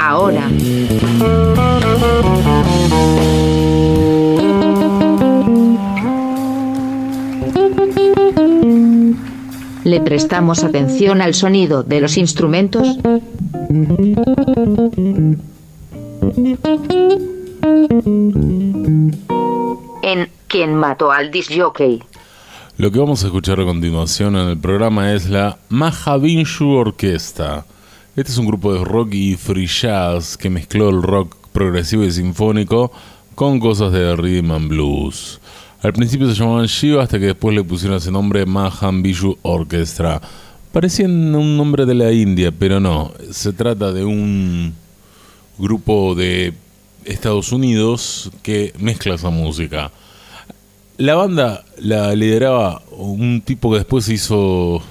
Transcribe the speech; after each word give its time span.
Ahora. 0.00 0.48
¿Le 9.84 10.00
prestamos 10.00 10.64
atención 10.64 11.20
al 11.20 11.34
sonido 11.34 11.82
de 11.82 12.00
los 12.00 12.16
instrumentos? 12.16 12.98
En 20.56 20.62
¿Quién 20.62 20.74
mató 20.74 21.12
al 21.12 21.30
disc 21.30 21.52
jockey? 21.54 22.02
Lo 22.78 22.90
que 22.90 22.98
vamos 22.98 23.22
a 23.22 23.26
escuchar 23.26 23.60
a 23.60 23.66
continuación 23.66 24.36
en 24.36 24.48
el 24.48 24.56
programa 24.56 25.12
es 25.12 25.28
la 25.28 25.58
Mahavinshu 25.68 26.70
Orquesta. 26.70 27.66
Este 28.16 28.32
es 28.32 28.38
un 28.38 28.46
grupo 28.46 28.72
de 28.72 28.82
rock 28.82 29.12
y 29.12 29.36
free 29.36 29.66
jazz 29.66 30.38
que 30.38 30.48
mezcló 30.48 30.88
el 30.88 31.02
rock 31.02 31.36
progresivo 31.52 32.04
y 32.04 32.10
sinfónico 32.10 32.90
con 33.34 33.60
cosas 33.60 33.92
de 33.92 34.16
rhythm 34.16 34.50
and 34.50 34.68
blues. 34.68 35.40
Al 35.82 35.92
principio 35.92 36.26
se 36.26 36.34
llamaban 36.34 36.64
Shiva 36.64 37.02
hasta 37.02 37.18
que 37.18 37.26
después 37.26 37.54
le 37.54 37.62
pusieron 37.62 37.98
ese 37.98 38.10
nombre 38.10 38.46
Mahavishnu 38.46 39.36
Orchestra. 39.42 40.22
Parecía 40.72 41.04
un 41.04 41.58
nombre 41.58 41.84
de 41.84 41.94
la 41.94 42.10
India, 42.12 42.50
pero 42.50 42.80
no. 42.80 43.12
Se 43.30 43.52
trata 43.52 43.92
de 43.92 44.06
un 44.06 44.72
grupo 45.58 46.14
de 46.14 46.54
Estados 47.04 47.52
Unidos 47.52 48.30
que 48.42 48.72
mezcla 48.78 49.16
esa 49.16 49.28
música. 49.28 49.92
La 50.98 51.14
banda 51.14 51.62
la 51.76 52.14
lideraba 52.14 52.80
un 52.90 53.42
tipo 53.42 53.70
que 53.70 53.78
después 53.78 54.06
se 54.06 54.14
hizo 54.14 54.82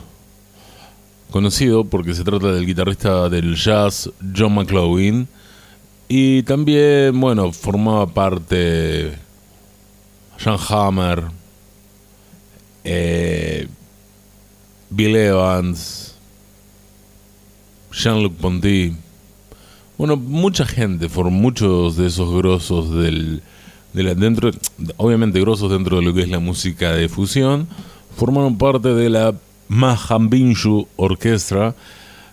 conocido 1.32 1.84
porque 1.86 2.14
se 2.14 2.24
trata 2.24 2.52
del 2.52 2.68
guitarrista 2.68 3.28
del 3.28 3.56
jazz 3.56 4.12
John 4.38 4.54
McLaughlin 4.54 5.28
y 6.08 6.44
también, 6.44 7.20
bueno, 7.20 7.52
formaba 7.52 8.06
parte 8.06 9.18
Jan 10.38 10.58
Hammer, 10.70 11.24
eh, 12.84 13.68
Bill 14.92 15.16
Evans, 15.16 16.16
Jean-Luc 17.92 18.36
Ponty. 18.36 18.96
Bueno, 19.98 20.18
mucha 20.18 20.68
gente, 20.68 21.10
muchos 21.32 21.98
de 21.98 22.06
esos 22.06 22.32
grosos 22.36 22.94
del, 22.94 23.42
dentro, 24.04 24.52
obviamente 24.98 25.40
grosos 25.40 25.72
dentro 25.72 25.98
de 25.98 26.04
lo 26.04 26.14
que 26.14 26.22
es 26.22 26.30
la 26.30 26.38
música 26.40 26.92
de 26.92 27.10
fusión, 27.10 27.68
formaron 28.16 28.58
parte 28.58 28.94
de 28.94 29.10
la 29.10 29.34
Mahambinshu 29.68 30.88
Orquestra. 30.96 31.74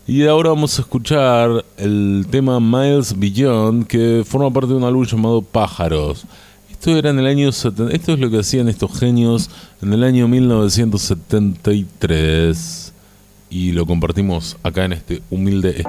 Y 0.06 0.26
ahora 0.26 0.50
vamos 0.50 0.78
a 0.78 0.82
escuchar 0.82 1.64
el 1.76 2.26
tema 2.30 2.60
Miles 2.60 3.18
Beyond, 3.18 3.86
que 3.86 4.22
forma 4.26 4.52
parte 4.52 4.68
de 4.70 4.76
un 4.76 4.84
álbum 4.84 5.04
llamado 5.04 5.42
Pájaros. 5.42 6.24
Esto 6.70 6.96
era 6.96 7.10
en 7.10 7.18
el 7.20 7.26
año 7.26 7.48
esto 7.48 7.88
es 7.88 8.18
lo 8.18 8.28
que 8.28 8.40
hacían 8.40 8.68
estos 8.68 8.98
genios 8.98 9.48
en 9.80 9.92
el 9.92 10.02
año 10.02 10.26
1973 10.26 12.92
y 13.50 13.70
lo 13.72 13.86
compartimos 13.86 14.56
acá 14.64 14.86
en 14.86 14.94
este 14.94 15.22
humilde 15.30 15.84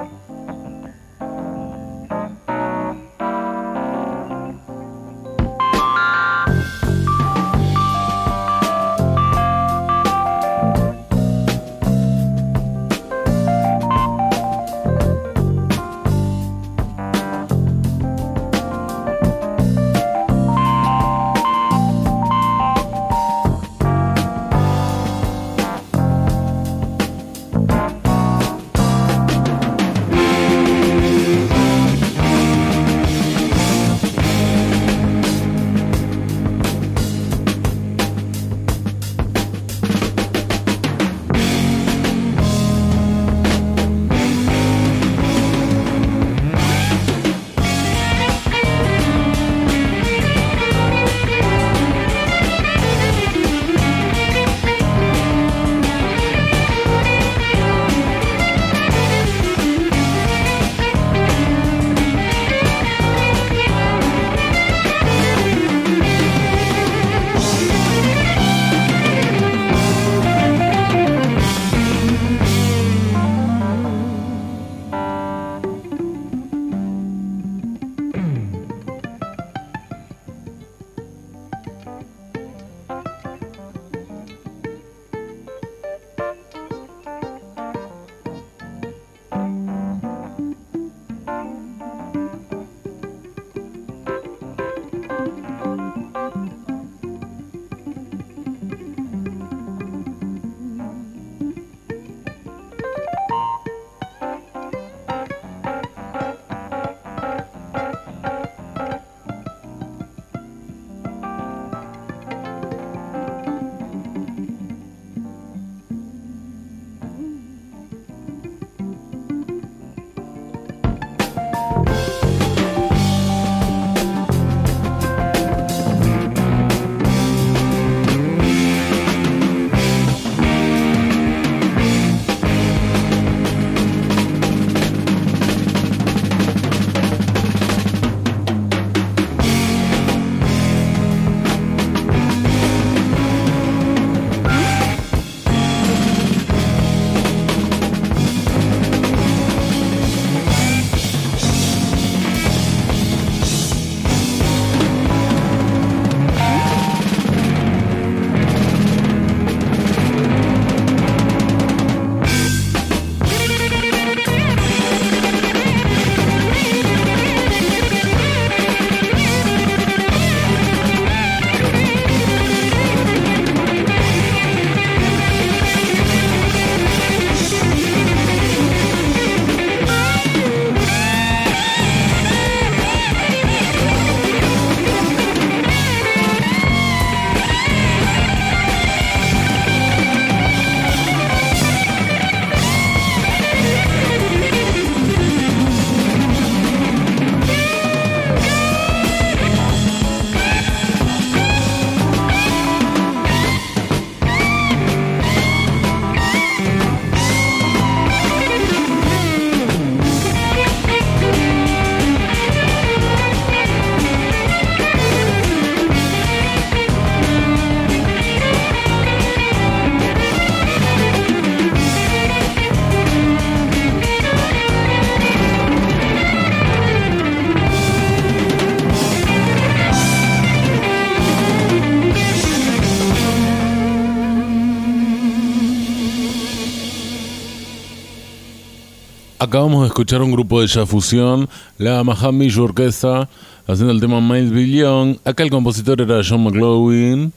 acabamos 239.54 239.82
de 239.82 239.86
escuchar 239.86 240.20
un 240.20 240.32
grupo 240.32 240.60
de 240.60 240.66
jazz 240.66 240.88
fusión, 240.88 241.48
la 241.78 242.02
Mahamish 242.02 242.58
Orquesta, 242.58 243.28
haciendo 243.68 243.92
el 243.92 244.00
tema 244.00 244.20
Miles 244.20 244.50
Billion. 244.50 245.20
Acá 245.24 245.44
el 245.44 245.50
compositor 245.50 246.00
era 246.00 246.22
John 246.28 246.42
McLaughlin, 246.42 247.32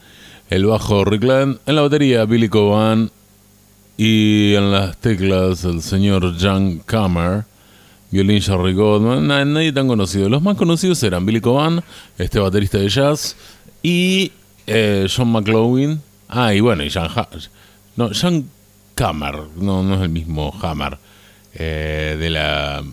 el 0.49 0.65
bajo 0.65 1.05
Rick 1.05 1.23
Land, 1.23 1.59
en 1.67 1.75
la 1.75 1.83
batería 1.83 2.25
Billy 2.25 2.49
Coban 2.49 3.11
y 3.97 4.55
en 4.55 4.71
las 4.71 4.97
teclas 4.97 5.63
el 5.63 5.83
señor 5.83 6.35
Jan 6.39 6.79
Kammer, 6.79 7.45
violín 8.09 8.41
Jerry 8.41 8.73
Goldman, 8.73 9.27
nadie 9.27 9.71
tan 9.71 9.87
conocido. 9.87 10.27
Los 10.27 10.41
más 10.41 10.57
conocidos 10.57 11.03
eran 11.03 11.23
Billy 11.23 11.39
Coban, 11.39 11.83
este 12.17 12.39
baterista 12.39 12.79
de 12.79 12.89
jazz, 12.89 13.35
y 13.83 14.31
eh, 14.65 15.05
John 15.15 15.31
McLaughlin. 15.31 16.01
Ah, 16.29 16.51
y 16.51 16.61
bueno, 16.61 16.83
y 16.83 16.89
Jan, 16.89 17.11
no, 17.95 18.09
Jan 18.11 18.49
Kammer, 18.95 19.35
no, 19.55 19.83
no 19.83 19.93
es 19.93 20.01
el 20.01 20.09
mismo 20.09 20.51
Hammer. 20.63 20.97
Eh, 21.59 22.17
de 22.19 22.29
la 22.29 22.83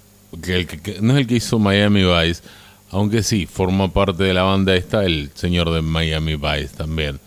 que, 0.43 0.99
no 1.03 1.13
es 1.13 1.19
el 1.21 1.27
que 1.27 1.37
hizo 1.37 1.59
Miami 1.59 2.03
Vice, 2.03 2.43
aunque 2.91 3.23
sí, 3.23 3.45
formó 3.45 3.93
parte 3.93 4.25
de 4.25 4.33
la 4.33 4.43
banda 4.43 4.75
esta, 4.75 5.05
el 5.05 5.31
señor 5.35 5.71
de 5.71 5.83
Miami 5.83 6.37
Vice 6.37 6.71
también. 6.75 7.21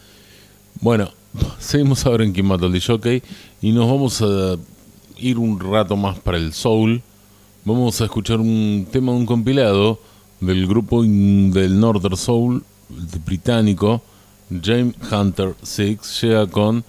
Bueno, 0.82 1.12
seguimos 1.60 2.04
ahora 2.08 2.24
en 2.24 2.34
Kim 2.34 2.48
mató 2.48 2.66
el 2.66 2.82
Jockey 2.82 3.22
y 3.62 3.72
nos 3.72 3.88
vamos 3.88 4.20
a 4.24 4.58
ir 5.20 5.38
un 5.38 5.60
rato 5.60 5.96
más 5.96 6.18
para 6.18 6.38
el 6.38 6.54
soul. 6.54 7.04
Vamos 7.66 8.02
a 8.02 8.06
escuchar 8.06 8.40
un 8.40 8.88
tema 8.92 9.12
de 9.12 9.20
un 9.20 9.26
compilado 9.28 10.00
del 10.40 10.66
grupo 10.66 11.04
del 11.04 11.80
Northern 11.80 12.18
Soul 12.18 12.64
británico 13.26 14.02
James 14.50 14.96
Hunter 15.12 15.56
Six 15.62 16.22
llega 16.22 16.48
con 16.48 16.84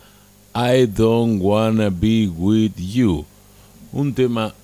I 0.55 0.87
Don't 0.87 1.43
Wanna 1.43 1.91
Be 1.91 2.29
With 2.29 2.73
You 2.77 3.27
un 3.93 4.15
tema 4.15 4.55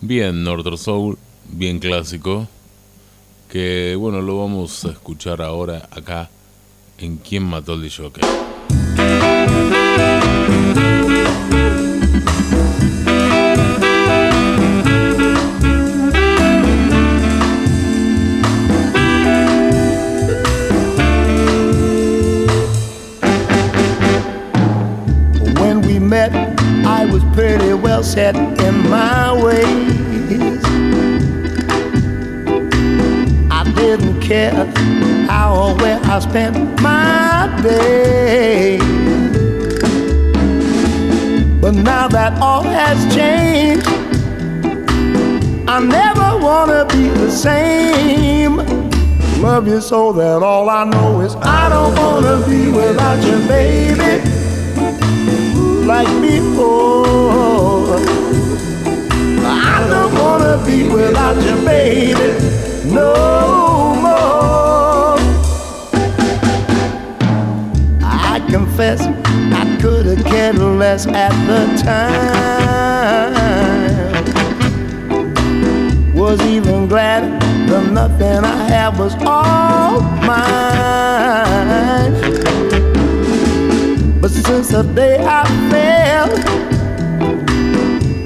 bien 0.00 0.42
Northern 0.42 0.78
Soul, 0.78 1.18
bien 1.48 1.78
clásico, 1.78 2.48
que 3.48 3.96
bueno, 3.96 4.20
lo 4.20 4.38
vamos 4.38 4.84
a 4.84 4.90
escuchar 4.90 5.42
ahora 5.42 5.88
acá 5.90 6.30
en 6.98 7.18
Quién 7.18 7.44
mató 7.44 7.74
al 7.74 7.90
Joker. 7.90 8.24
Set 28.16 28.34
in 28.34 28.88
my 28.88 29.30
ways. 29.44 30.64
I 33.50 33.62
didn't 33.76 34.22
care 34.22 34.64
how 35.28 35.54
or 35.54 35.74
where 35.76 36.00
I 36.02 36.18
spent 36.20 36.56
my 36.80 37.60
day. 37.62 38.78
But 41.60 41.74
now 41.74 42.08
that 42.08 42.40
all 42.40 42.62
has 42.62 42.98
changed, 43.14 43.86
I 45.68 45.78
never 45.80 46.38
wanna 46.42 46.86
be 46.86 47.10
the 47.22 47.30
same. 47.30 48.56
Love 49.42 49.68
you 49.68 49.82
so 49.82 50.14
that 50.14 50.42
all 50.42 50.70
I 50.70 50.84
know 50.84 51.20
is 51.20 51.34
I 51.34 51.68
don't 51.68 51.94
wanna 51.98 52.36
be 52.48 52.72
without 52.72 53.22
you, 53.22 53.36
baby 53.46 54.45
like 55.86 56.08
before. 56.20 57.06
Oh. 57.38 57.96
I 59.46 59.86
don't 59.88 60.12
wanna 60.14 60.60
be 60.66 60.88
without 60.88 61.36
you, 61.36 61.54
baby, 61.64 62.38
no 62.92 63.94
more. 63.94 65.16
I 68.02 68.40
confess 68.50 69.00
I 69.00 69.78
could 69.80 70.06
have 70.06 70.24
cared 70.24 70.58
less 70.58 71.06
at 71.06 71.32
the 71.46 71.66
time. 71.84 72.26
Was 76.16 76.40
even 76.40 76.88
glad 76.88 77.40
the 77.68 77.80
nothing 77.92 78.44
I 78.44 78.64
had 78.64 78.98
was 78.98 79.14
all 79.24 80.00
mine. 80.26 81.36
But 84.20 84.30
since 84.30 84.68
the 84.68 84.82
day 84.82 85.18
I 85.24 85.44
fell, 85.70 86.28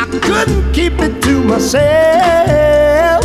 I 0.01 0.07
couldn't 0.21 0.73
keep 0.73 0.95
it 1.01 1.23
to 1.23 1.43
myself. 1.43 3.25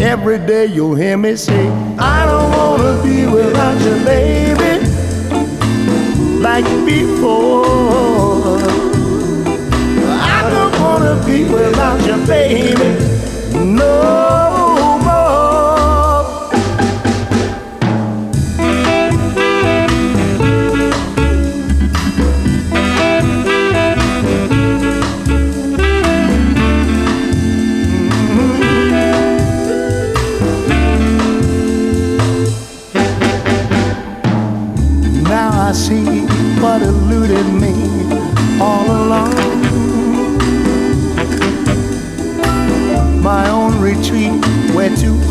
Every 0.00 0.38
day 0.38 0.66
you'll 0.66 0.94
hear 0.94 1.16
me 1.16 1.36
say, 1.36 1.68
I 1.98 2.26
don't 2.26 2.50
wanna 2.56 3.02
be 3.02 3.26
without 3.26 3.80
you, 3.80 4.04
baby, 4.04 4.86
like 6.40 6.64
before. 6.84 8.58
I 10.08 10.50
don't 10.50 10.74
wanna 10.80 11.22
be 11.24 11.44
without 11.44 12.00
you, 12.06 12.16
baby, 12.26 12.88
no. 13.54 14.15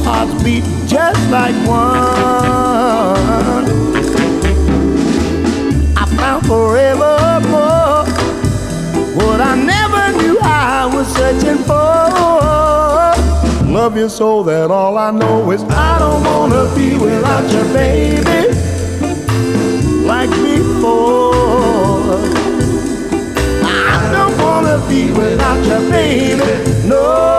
Hearts 0.06 0.44
beat 0.44 0.64
just 0.86 1.30
like 1.32 1.56
one. 1.68 1.96
I 5.98 6.06
found 6.18 6.46
forevermore 6.46 8.06
what 9.18 9.42
I 9.42 9.56
never 9.56 10.04
knew 10.20 10.38
I 10.42 10.86
was 10.94 11.08
searching 11.08 11.58
for. 11.64 11.96
Love 13.74 13.98
you 13.98 14.08
so 14.08 14.44
that 14.44 14.70
all 14.70 14.98
I 14.98 15.10
know 15.12 15.52
is 15.52 15.64
I 15.64 15.98
don't 16.00 16.24
wanna 16.24 16.64
be 16.76 16.98
without 16.98 17.46
you, 17.52 17.64
baby, 17.74 18.42
like 20.06 20.30
before. 20.30 21.34
I 23.64 24.12
don't 24.16 24.38
wanna 24.38 24.78
be 24.88 25.12
without 25.12 25.62
you, 25.66 25.90
baby, 25.90 26.88
no 26.88 27.35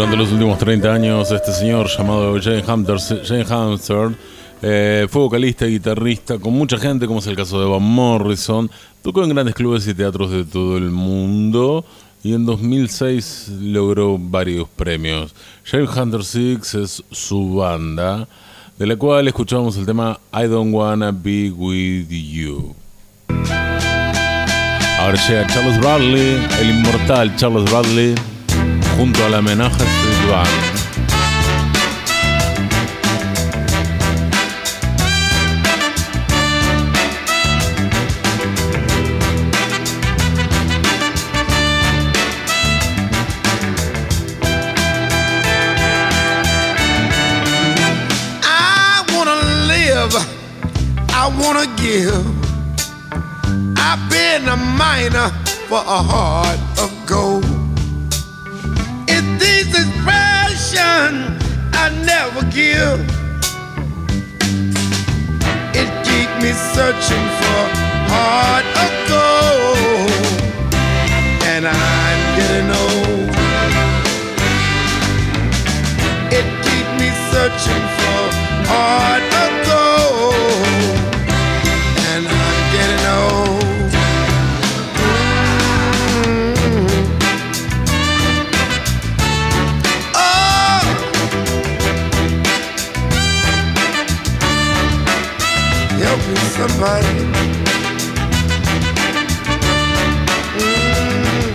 Durante 0.00 0.16
los 0.16 0.32
últimos 0.32 0.58
30 0.58 0.94
años, 0.94 1.30
este 1.30 1.52
señor 1.52 1.86
llamado 1.86 2.34
Jane 2.40 2.64
Hamster, 3.44 4.16
eh, 4.62 5.06
fue 5.10 5.20
vocalista 5.20 5.66
y 5.66 5.72
guitarrista 5.72 6.38
con 6.38 6.54
mucha 6.54 6.78
gente, 6.78 7.06
como 7.06 7.18
es 7.18 7.26
el 7.26 7.36
caso 7.36 7.60
de 7.60 7.68
Van 7.68 7.82
Morrison. 7.82 8.70
Tocó 9.02 9.22
en 9.22 9.28
grandes 9.28 9.54
clubes 9.54 9.86
y 9.86 9.92
teatros 9.92 10.30
de 10.30 10.46
todo 10.46 10.78
el 10.78 10.88
mundo 10.88 11.84
y 12.22 12.32
en 12.32 12.46
2006 12.46 13.50
logró 13.60 14.16
varios 14.18 14.68
premios. 14.70 15.34
Jane 15.64 15.84
Hunter 15.84 16.24
Six 16.24 16.74
es 16.76 17.04
su 17.10 17.56
banda, 17.56 18.26
de 18.78 18.86
la 18.86 18.96
cual 18.96 19.28
escuchamos 19.28 19.76
el 19.76 19.84
tema 19.84 20.18
I 20.32 20.44
Don't 20.44 20.72
Wanna 20.72 21.12
Be 21.12 21.50
With 21.50 22.08
You. 22.08 22.74
Ahora 24.98 25.18
llega 25.28 25.46
Charles 25.48 25.78
Bradley, 25.78 26.38
el 26.62 26.70
inmortal 26.70 27.36
Charles 27.36 27.70
Bradley 27.70 28.14
junto 28.96 29.24
a 29.24 29.28
la 29.28 29.40
espiritual. 29.84 30.46
I 48.42 49.04
wanna 49.12 49.36
live, 49.66 50.14
I 51.08 51.28
wanna 51.40 51.66
give. 51.76 52.40
I've 53.76 54.08
been 54.10 54.48
a 54.48 54.56
miner 54.56 55.28
for 55.68 55.78
a 55.78 56.02
heart 56.02 56.58
of 56.78 56.89
never 62.20 62.44
give. 62.50 63.00
It 65.80 65.90
keep 66.06 66.30
me 66.42 66.52
searching 66.74 67.26
for 67.40 67.60
heart 68.12 68.66
of 68.84 68.92
gold, 69.12 70.12
and 71.52 71.62
I'm 71.66 72.20
getting 72.38 72.68
old. 72.84 73.30
It 76.38 76.46
keep 76.66 76.88
me 77.00 77.08
searching 77.32 77.84
for 77.98 78.20
heart 78.70 79.24
of 79.44 79.50
gold, 79.68 79.89
Somebody. 96.60 97.06
Mm. 100.60 101.54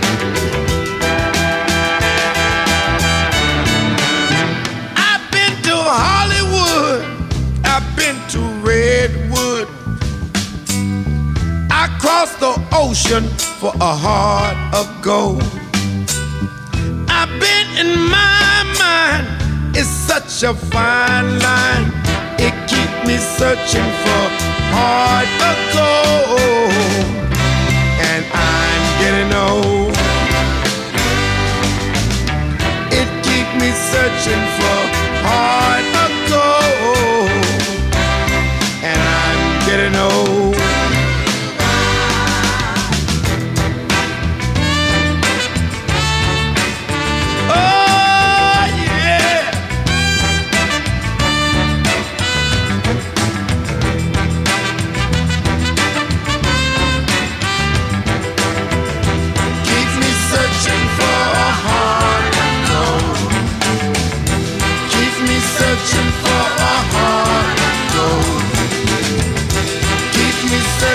I've 4.96 5.30
been 5.30 5.62
to 5.62 5.76
Hollywood. 5.76 7.04
I've 7.64 7.86
been 7.96 8.16
to 8.30 8.40
Redwood. 8.66 9.68
I 11.70 11.86
crossed 12.00 12.40
the 12.40 12.60
ocean 12.72 13.28
for 13.60 13.72
a 13.80 13.94
heart 13.94 14.56
of 14.74 14.86
gold. 15.02 15.44
I've 17.08 17.30
been 17.38 17.68
in 17.78 17.96
my 18.10 18.74
mind. 18.76 19.76
It's 19.76 19.88
such 19.88 20.42
a 20.42 20.52
fine 20.52 21.38
line. 21.38 21.92
It 22.40 22.54
keep 22.68 22.90
me 23.06 23.18
searching 23.18 23.88
for 24.02 24.45
heart 24.74 25.30
of 25.50 25.56
gold. 25.76 27.06
And 28.10 28.22
I'm 28.32 28.84
getting 29.02 29.30
old. 29.48 29.94
It 32.98 33.08
keeps 33.26 33.52
me 33.60 33.70
searching 33.92 34.44
for 34.56 34.78
heart 35.26 35.86
of 36.04 36.12
gold, 36.30 37.30
and 38.82 39.00
I'm 39.22 39.42
getting 39.66 39.96
old. 39.96 40.35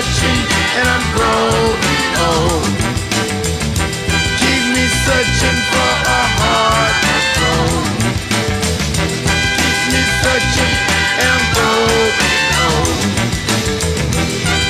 Searching 0.02 0.42
and 0.80 0.88
I'm 0.90 1.06
growing 1.16 2.06
old. 2.30 2.66
Keep 4.42 4.64
me 4.74 4.86
searching 5.06 5.60
for 5.70 5.92
a 6.18 6.22
heart 6.42 6.96
gold. 7.38 7.86
Keep 9.58 9.82
me 9.94 10.02
searching 10.22 10.76
and 11.22 11.30
I'm 11.36 11.46
growing 11.54 12.46
old. 12.66 13.00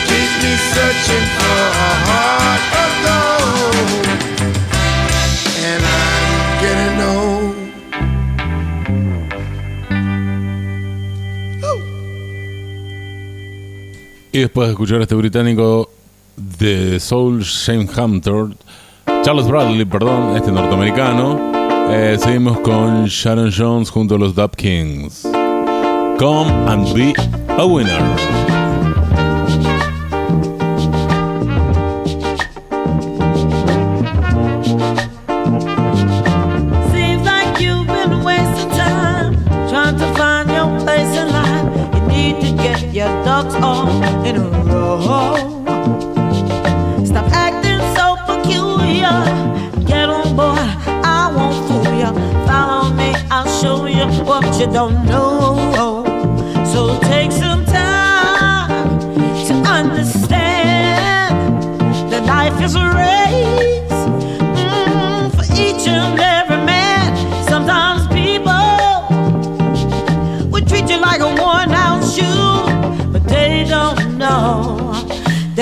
Keep 0.09 0.31
me 0.43 0.53
searching 0.73 1.40
después 14.41 14.67
de 14.67 14.73
escuchar 14.73 14.99
a 14.99 15.03
este 15.03 15.15
británico 15.15 15.89
de 16.35 16.99
Soul 16.99 17.41
Shane 17.41 17.87
Hunter, 17.95 18.47
Charles 19.23 19.47
Bradley, 19.47 19.85
perdón, 19.85 20.35
este 20.35 20.51
norteamericano, 20.51 21.39
eh, 21.91 22.17
seguimos 22.19 22.59
con 22.59 23.05
Sharon 23.05 23.51
Jones 23.55 23.89
junto 23.89 24.15
a 24.15 24.17
los 24.17 24.35
Dub 24.35 24.55
Kings. 24.55 25.23
Come 26.17 26.51
and 26.67 26.93
be 26.93 27.13
a 27.57 27.65
winner. 27.65 28.60
Stop 47.05 47.27
acting 47.33 47.81
so 47.95 48.15
peculiar. 48.25 49.17
Get 49.85 50.07
on 50.09 50.35
board, 50.37 50.57
I 51.03 51.33
won't 51.35 51.67
fool. 51.67 51.83
Follow 52.47 52.93
me, 52.93 53.13
I'll 53.29 53.47
show 53.61 53.85
you 53.87 54.05
what 54.23 54.45
you 54.59 54.67
don't 54.71 55.05
know. 55.05 55.40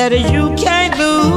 That 0.10 0.32
you 0.34 0.56
can't 0.56 0.98
lose. 0.98 1.30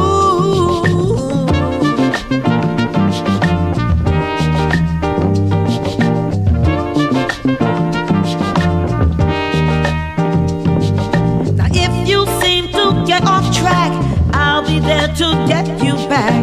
Now, 11.54 11.66
if 11.70 12.08
you 12.08 12.24
seem 12.40 12.68
to 12.72 13.04
get 13.06 13.24
off 13.26 13.54
track, 13.54 13.92
I'll 14.32 14.66
be 14.66 14.78
there 14.78 15.08
to 15.08 15.46
get 15.46 15.66
you 15.84 15.92
back. 16.08 16.41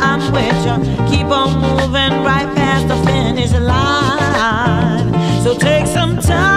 I'm 0.00 0.20
with 0.32 0.58
you. 0.66 0.76
Keep 1.10 1.26
on 1.26 1.60
moving 1.60 2.24
right 2.24 2.48
past 2.56 2.88
the 2.88 2.96
finish 3.06 3.52
line. 3.52 5.12
So 5.42 5.56
take 5.58 5.86
some 5.86 6.18
time 6.18 6.55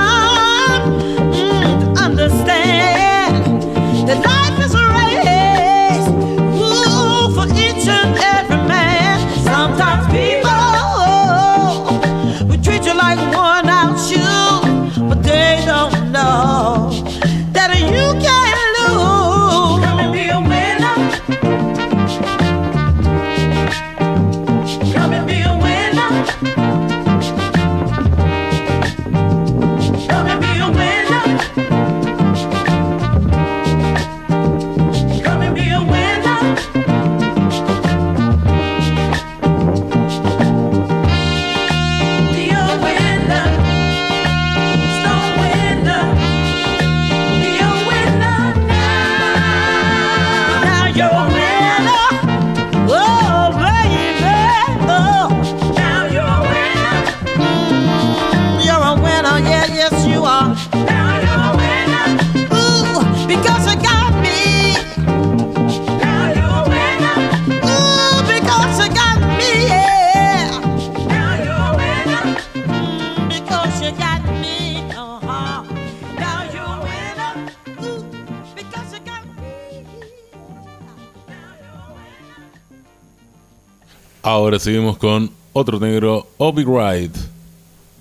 Ahora 84.39 84.57
seguimos 84.57 84.97
con 84.97 85.29
otro 85.51 85.81
negro, 85.81 86.25
Obi 86.37 86.63
Wright. 86.63 87.13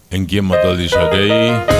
¿En 0.08 0.24
quién 0.24 0.44
mató 0.44 0.68
al 0.68 0.78
DJ? 0.78 1.77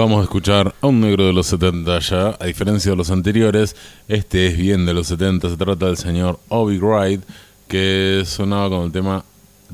Acabamos 0.00 0.20
de 0.20 0.24
escuchar 0.24 0.74
a 0.80 0.86
un 0.86 0.98
negro 0.98 1.26
de 1.26 1.34
los 1.34 1.48
70 1.48 1.98
ya, 1.98 2.34
a 2.40 2.46
diferencia 2.46 2.90
de 2.90 2.96
los 2.96 3.10
anteriores, 3.10 3.76
este 4.08 4.46
es 4.46 4.56
bien 4.56 4.86
de 4.86 4.94
los 4.94 5.08
70, 5.08 5.50
se 5.50 5.58
trata 5.58 5.84
del 5.84 5.98
señor 5.98 6.40
Obi 6.48 6.78
Wright, 6.78 7.20
que 7.68 8.22
sonaba 8.24 8.70
con 8.70 8.86
el 8.86 8.92
tema 8.92 9.22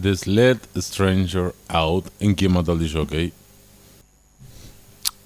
This 0.02 0.26
Let 0.26 0.58
Stranger 0.78 1.54
Out, 1.68 2.06
en 2.18 2.34
quien 2.34 2.50
mata 2.50 2.72
al 2.72 2.80
DJ. 2.80 3.32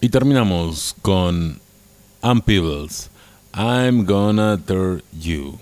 Y 0.02 0.08
terminamos 0.10 0.94
con 1.00 1.58
Ann 2.20 2.42
Peebles, 2.42 3.08
I'm 3.54 4.04
Gonna 4.04 4.58
Tear 4.58 5.02
You. 5.18 5.58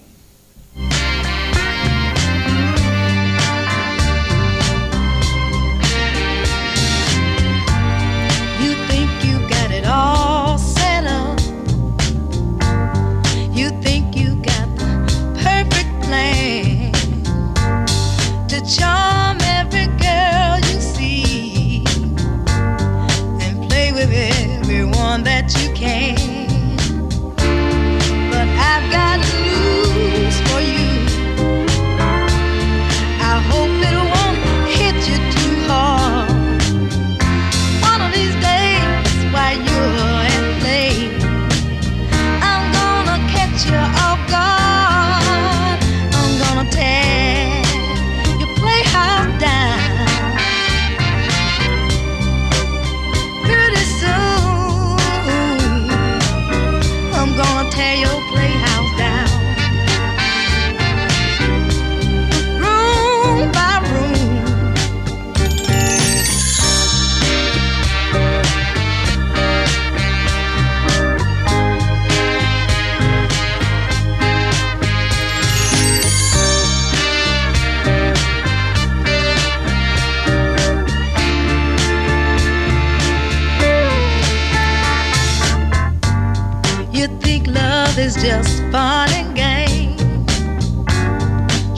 Fun 88.73 89.09
and 89.13 89.35
games. 89.35 90.01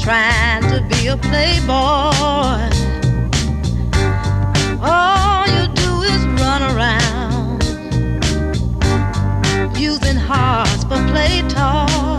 Trying 0.03 0.63
to 0.73 0.81
be 0.91 1.07
a 1.09 1.17
playboy. 1.17 2.69
All 4.83 5.47
you 5.47 5.69
do 5.75 6.03
is 6.03 6.23
run 6.41 6.63
around 6.73 7.63
using 9.79 10.17
hearts 10.17 10.85
for 10.85 10.99
play 11.13 11.43
toys. 11.49 12.10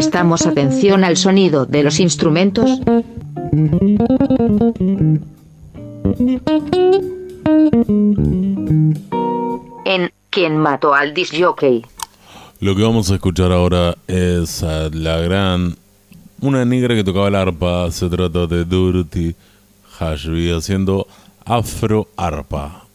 Prestamos 0.00 0.46
atención 0.46 1.04
al 1.04 1.18
sonido 1.18 1.66
de 1.66 1.82
los 1.82 2.00
instrumentos. 2.00 2.80
En 9.84 10.10
¿Quién 10.30 10.56
mató 10.56 10.94
al 10.94 11.12
disc 11.12 11.34
jockey? 11.38 11.84
Lo 12.60 12.74
que 12.74 12.82
vamos 12.82 13.10
a 13.10 13.16
escuchar 13.16 13.52
ahora 13.52 13.94
es 14.08 14.62
a 14.62 14.88
la 14.88 15.18
gran. 15.18 15.76
Una 16.40 16.64
negra 16.64 16.94
que 16.94 17.04
tocaba 17.04 17.28
el 17.28 17.34
arpa. 17.34 17.90
Se 17.90 18.08
trata 18.08 18.46
de 18.46 18.64
Dorothy 18.64 19.34
Hashby 19.98 20.50
haciendo 20.50 21.06
afro 21.44 22.08
arpa. 22.16 22.86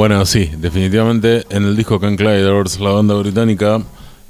Bueno, 0.00 0.24
sí, 0.24 0.50
definitivamente 0.56 1.44
en 1.50 1.62
el 1.62 1.76
disco 1.76 2.00
Can 2.00 2.16
Gliders, 2.16 2.80
la 2.80 2.88
banda 2.88 3.12
británica 3.16 3.82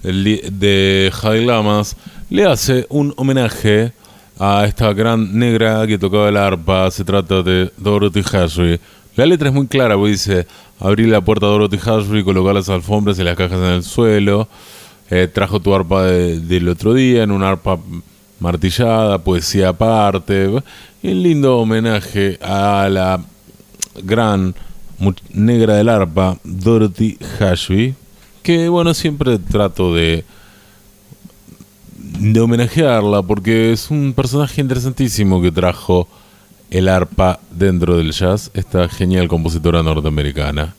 de 0.02 1.12
High 1.14 1.46
Lamas, 1.46 1.94
le 2.28 2.44
hace 2.44 2.86
un 2.88 3.14
homenaje 3.16 3.92
a 4.40 4.64
esta 4.66 4.92
gran 4.92 5.38
negra 5.38 5.86
que 5.86 5.96
tocaba 5.96 6.28
el 6.28 6.36
arpa. 6.36 6.90
Se 6.90 7.04
trata 7.04 7.44
de 7.44 7.70
Dorothy 7.76 8.20
Hashry. 8.20 8.80
La 9.14 9.26
letra 9.26 9.50
es 9.50 9.54
muy 9.54 9.68
clara, 9.68 9.94
porque 9.94 10.10
dice: 10.10 10.48
Abrí 10.80 11.06
la 11.06 11.20
puerta 11.20 11.46
a 11.46 11.50
Dorothy 11.50 11.78
Hashry, 11.78 12.24
colocar 12.24 12.56
las 12.56 12.68
alfombras 12.68 13.16
y 13.20 13.22
las 13.22 13.36
cajas 13.36 13.58
en 13.58 13.64
el 13.66 13.84
suelo. 13.84 14.48
Eh, 15.08 15.28
trajo 15.32 15.60
tu 15.60 15.72
arpa 15.72 16.02
de- 16.06 16.40
del 16.40 16.68
otro 16.68 16.94
día 16.94 17.22
en 17.22 17.30
una 17.30 17.48
arpa 17.48 17.78
martillada, 18.40 19.18
poesía 19.18 19.68
aparte. 19.68 20.50
Y 21.00 21.12
un 21.12 21.22
lindo 21.22 21.58
homenaje 21.58 22.40
a 22.42 22.88
la 22.90 23.20
gran 24.02 24.52
negra 25.32 25.76
del 25.76 25.88
arpa, 25.88 26.38
Dorothy 26.44 27.18
Hashby, 27.38 27.94
que 28.42 28.68
bueno, 28.68 28.94
siempre 28.94 29.38
trato 29.38 29.94
de, 29.94 30.24
de 31.96 32.40
homenajearla 32.40 33.22
porque 33.22 33.72
es 33.72 33.90
un 33.90 34.12
personaje 34.14 34.60
interesantísimo 34.60 35.40
que 35.42 35.52
trajo 35.52 36.08
el 36.70 36.88
arpa 36.88 37.40
dentro 37.50 37.96
del 37.96 38.12
jazz, 38.12 38.50
esta 38.54 38.88
genial 38.88 39.28
compositora 39.28 39.82
norteamericana. 39.82 40.74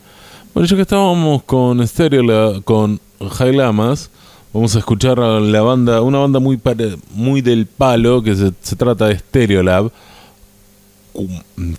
Bueno, 0.53 0.67
ya 0.67 0.75
que 0.75 0.81
estábamos 0.81 1.43
con 1.43 1.85
Stereo, 1.87 2.61
con 2.63 2.99
High 3.19 3.55
Lamas, 3.55 4.09
vamos 4.53 4.75
a 4.75 4.79
escuchar 4.79 5.17
la 5.17 5.61
banda, 5.61 6.01
una 6.01 6.19
banda 6.19 6.39
muy, 6.39 6.59
muy 7.13 7.41
del 7.41 7.65
palo, 7.65 8.21
que 8.21 8.35
se, 8.35 8.51
se 8.61 8.75
trata 8.75 9.07
de 9.07 9.17
Stereolab, 9.17 9.91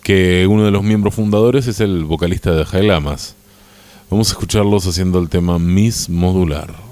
que 0.03 0.47
uno 0.49 0.65
de 0.65 0.71
los 0.71 0.83
miembros 0.83 1.15
fundadores 1.15 1.67
es 1.67 1.81
el 1.81 2.05
vocalista 2.05 2.53
de 2.53 2.65
High 2.65 2.87
Lamas. 2.87 3.35
Vamos 4.11 4.29
a 4.29 4.33
escucharlos 4.33 4.87
haciendo 4.87 5.19
el 5.19 5.29
tema 5.29 5.59
Miss 5.59 6.09
Modular. 6.09 6.92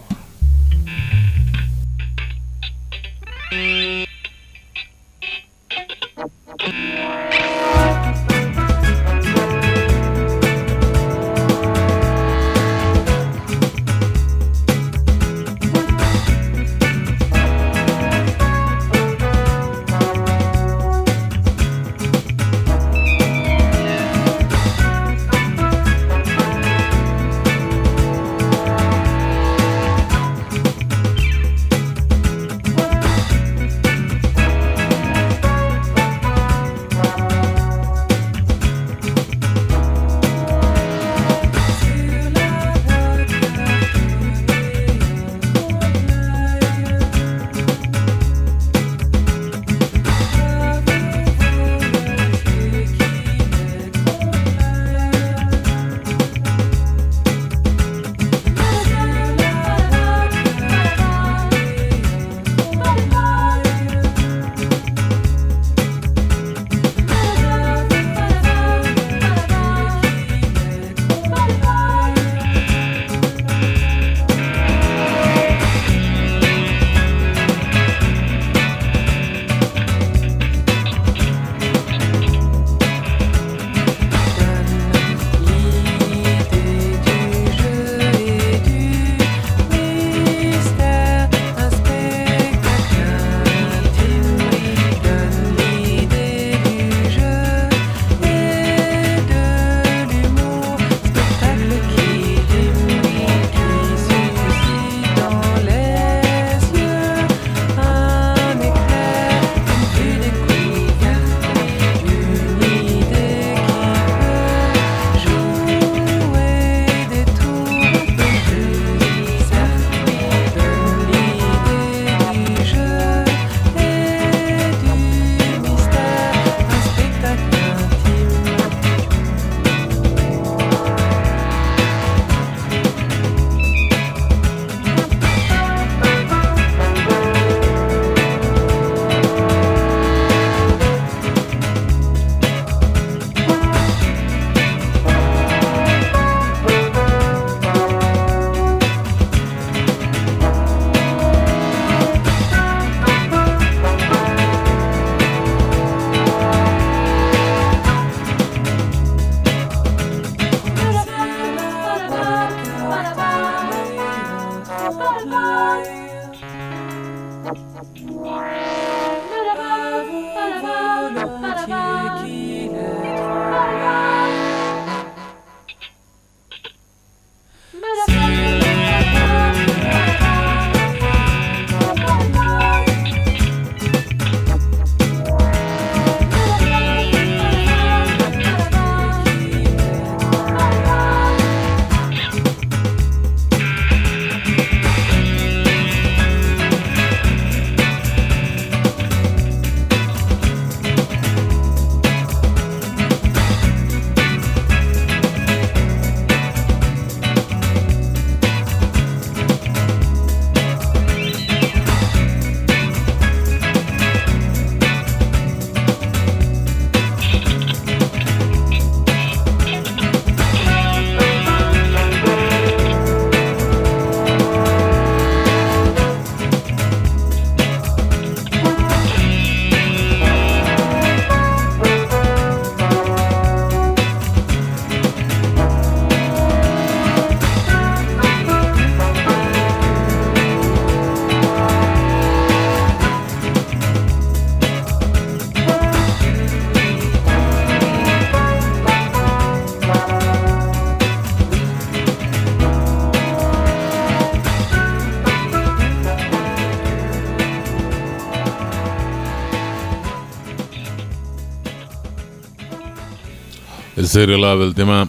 Serio 264.10 264.38
Love, 264.38 264.62
el 264.62 264.74
tema 264.74 265.08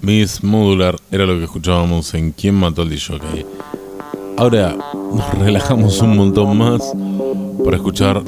Miss 0.00 0.42
Modular 0.42 0.96
era 1.10 1.26
lo 1.26 1.36
que 1.36 1.44
escuchábamos 1.44 2.14
en 2.14 2.32
¿Quién 2.32 2.54
mató 2.54 2.80
al 2.80 2.88
DJ? 2.88 3.44
Ahora 4.38 4.74
nos 5.14 5.38
relajamos 5.38 6.00
un 6.00 6.16
montón 6.16 6.56
más 6.56 6.80
para 7.62 7.76
escuchar 7.76 8.22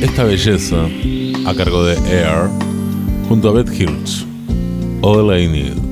esta 0.00 0.22
belleza 0.22 0.76
a 1.44 1.52
cargo 1.52 1.84
de 1.84 1.94
Air 2.08 2.48
junto 3.28 3.48
a 3.48 3.54
Beth 3.54 3.72
Hirsch, 3.72 4.24
All 5.02 5.36
I 5.36 5.48
Need. 5.48 5.85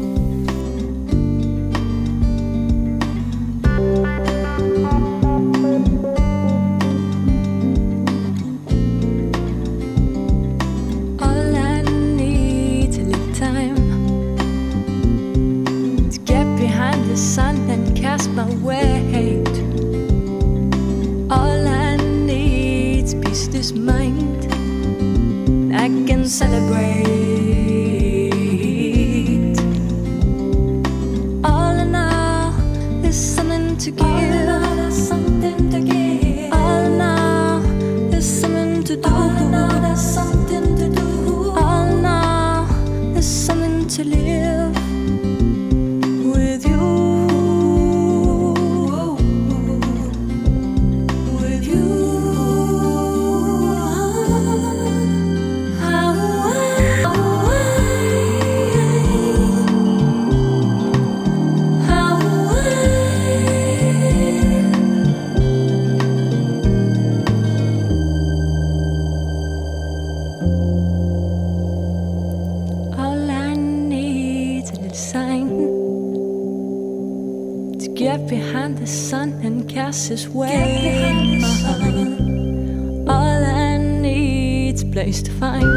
Is 80.11 80.29
where 80.29 80.51
Uh 80.51 81.81
-huh. 81.81 83.09
All 83.09 83.45
I 83.45 83.79
need's 83.79 84.85
place 84.85 85.23
to 85.23 85.31
find. 85.41 85.74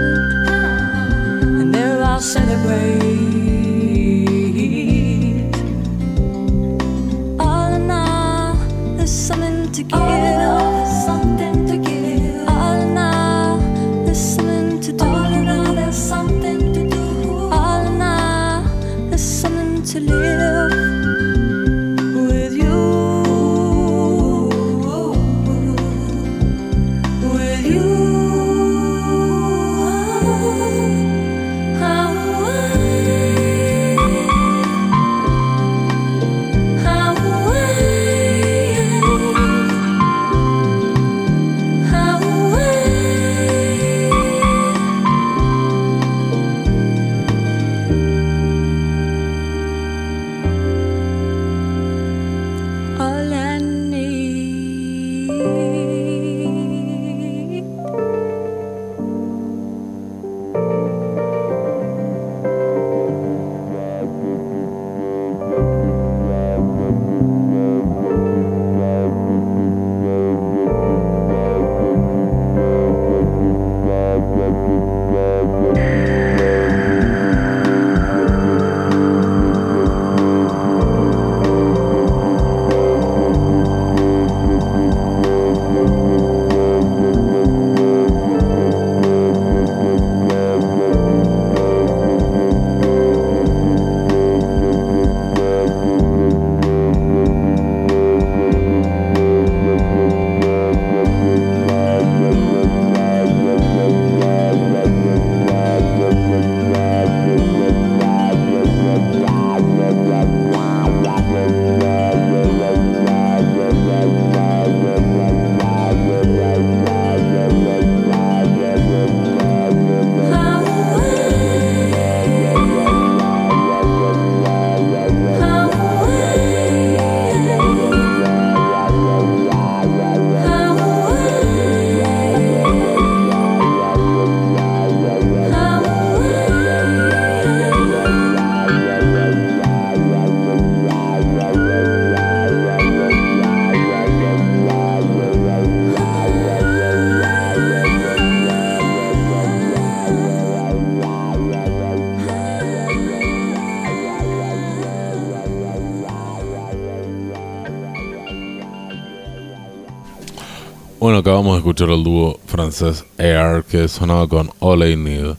Acabamos 161.48 161.64
de 161.64 161.70
escuchar 161.70 161.90
el 161.96 162.04
dúo 162.04 162.40
francés 162.46 163.06
Air 163.18 163.64
que 163.64 163.88
sonaba 163.88 164.28
con 164.28 164.50
All 164.60 164.84
I 164.86 164.98
Need. 164.98 165.38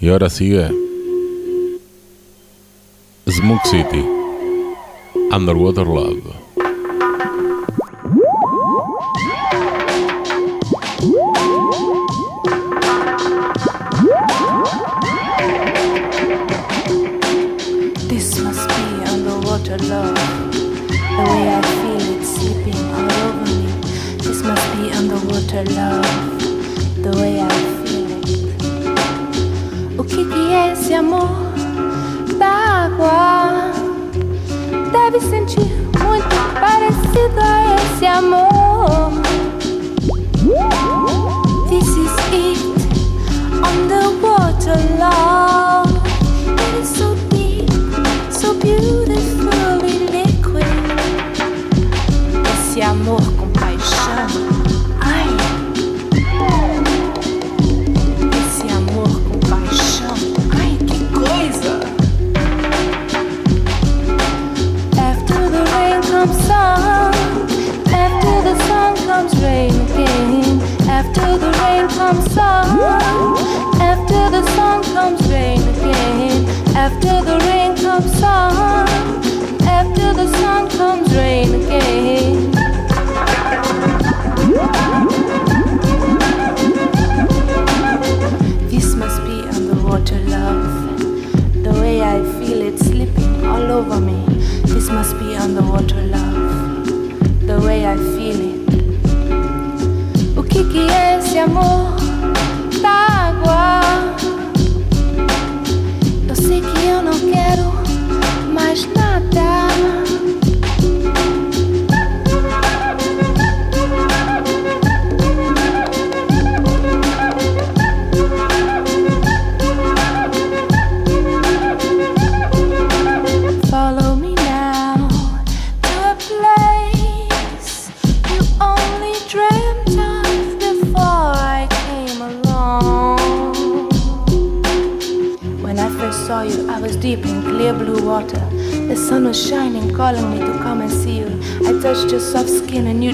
Y 0.00 0.08
ahora 0.08 0.28
sigue 0.30 0.68
Smoke 3.28 3.64
City, 3.66 4.04
Underwater 5.30 5.86
Love. 5.86 6.27
the 25.64 25.74
love, 25.74 27.02
the 27.02 27.10
way 27.20 27.40
I 27.40 27.48
feel 27.84 28.10
it. 28.16 28.28
O 29.98 30.04
que 30.04 30.24
que 30.24 30.54
é 30.54 30.72
esse 30.72 30.94
amor 30.94 31.28
da 32.38 32.84
água? 32.84 33.72
Deve 34.92 35.20
sentir 35.20 35.68
muito 35.98 36.36
parecido 36.60 37.40
a 37.40 37.74
esse 37.74 38.06
amor. 38.06 38.47
Rain 72.12 72.22
sun. 72.30 72.78
After 73.80 74.30
the 74.30 74.42
sun 74.54 74.82
comes 74.94 75.20
rain 75.30 75.60
again. 75.68 76.48
After 76.74 77.22
the 77.22 77.38
rain 77.46 77.76
comes 77.76 78.12
sun. 78.18 78.88
After 79.62 80.14
the 80.14 80.26
sun 80.38 80.68
comes 80.70 81.14
rain 81.14 81.54
again. 81.54 82.50
This 88.70 88.94
must 88.94 89.22
be 89.24 89.42
underwater 89.56 90.20
love. 90.20 91.02
The 91.62 91.72
way 91.80 92.02
I 92.02 92.22
feel 92.38 92.62
it 92.62 92.78
slipping 92.78 93.46
all 93.46 93.70
over 93.70 94.00
me. 94.00 94.24
This 94.64 94.88
must 94.90 95.18
be 95.18 95.34
underwater 95.36 96.02
love. 96.02 96.86
The 97.46 97.60
way 97.60 97.86
I 97.86 97.96
feel 97.96 98.40
it. 98.40 98.58
O 100.36 100.42
que 100.42 100.64
que 100.64 100.88
é 100.90 101.18
esse 101.18 101.38
amor 101.38 101.87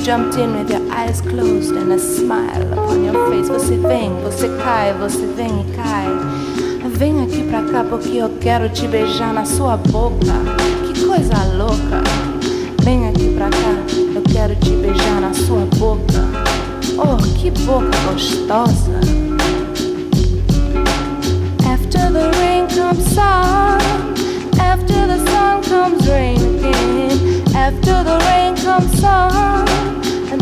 jumped 0.05 0.37
in 0.37 0.53
with 0.53 0.69
your 0.69 0.93
eyes 0.93 1.23
closed 1.23 1.75
and 1.75 1.91
a 1.91 1.99
smile 1.99 2.73
upon 2.75 3.03
your 3.03 3.15
face. 3.31 3.49
Você 3.49 3.75
vem, 3.79 4.11
você 4.23 4.49
cai, 4.63 4.93
você 4.93 5.27
vem 5.35 5.63
e 5.63 5.75
cai. 5.75 6.07
Vem 6.91 7.23
aqui 7.23 7.43
pra 7.49 7.63
cá 7.63 7.83
porque 7.89 8.19
eu 8.19 8.29
quero 8.39 8.69
te 8.69 8.87
beijar 8.87 9.33
na 9.33 9.47
sua 9.47 9.79
boca. 9.79 10.35
Que 10.87 11.07
coisa 11.07 11.43
louca. 11.57 12.03
Vem 12.83 13.09
aqui 13.09 13.33
pra 13.35 13.49
cá, 13.49 13.75
eu 14.15 14.23
quero 14.31 14.55
te 14.57 14.77
beijar 14.77 15.23
na 15.23 15.33
sua 15.33 15.65
boca. 15.79 16.21
Oh, 16.99 17.17
que 17.39 17.51
boca 17.63 17.97
gostosa. 18.07 19.01
After 21.67 22.13
the 22.13 22.31
rain 22.41 22.67
comes 22.69 23.05
sun. 23.15 23.79
After 24.61 25.07
the 25.07 25.19
sun 25.31 25.63
comes 25.63 26.07
rain 26.07 26.37
again. 26.59 27.43
After 27.57 28.05
the 28.05 28.19
rain 28.27 28.55
comes 28.57 29.01
sun. 29.01 29.94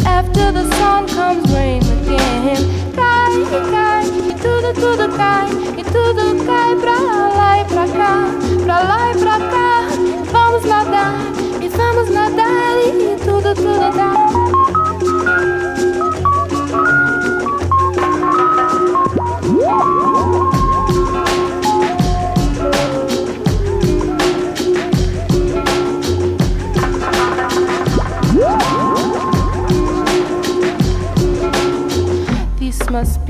After 0.06 0.52
the 0.52 0.64
sun 0.76 1.06
comes 1.08 1.50
rain 1.52 1.82
again. 1.82 2.92
Cai, 2.94 3.32
cai, 3.70 4.04
e 4.04 4.34
tudo, 4.34 4.72
tudo 4.74 5.16
cai. 5.16 5.48
E 5.76 5.84
tudo 5.84 6.44
cai 6.44 6.76
pra 6.76 6.98
lá 7.38 7.60
e 7.60 7.64
pra 7.64 7.86
cá. 7.88 8.26
Pra 8.64 8.80
lá 8.80 9.10
e 9.10 9.18
pra 9.18 9.38
cá. 9.38 9.88
Vamos 10.32 10.64
nadar, 10.64 11.14
e 11.60 11.68
vamos 11.68 12.10
nadar. 12.10 12.78
E 12.78 13.16
tudo, 13.24 13.54
tudo 13.54 13.96
dá. 13.96 14.41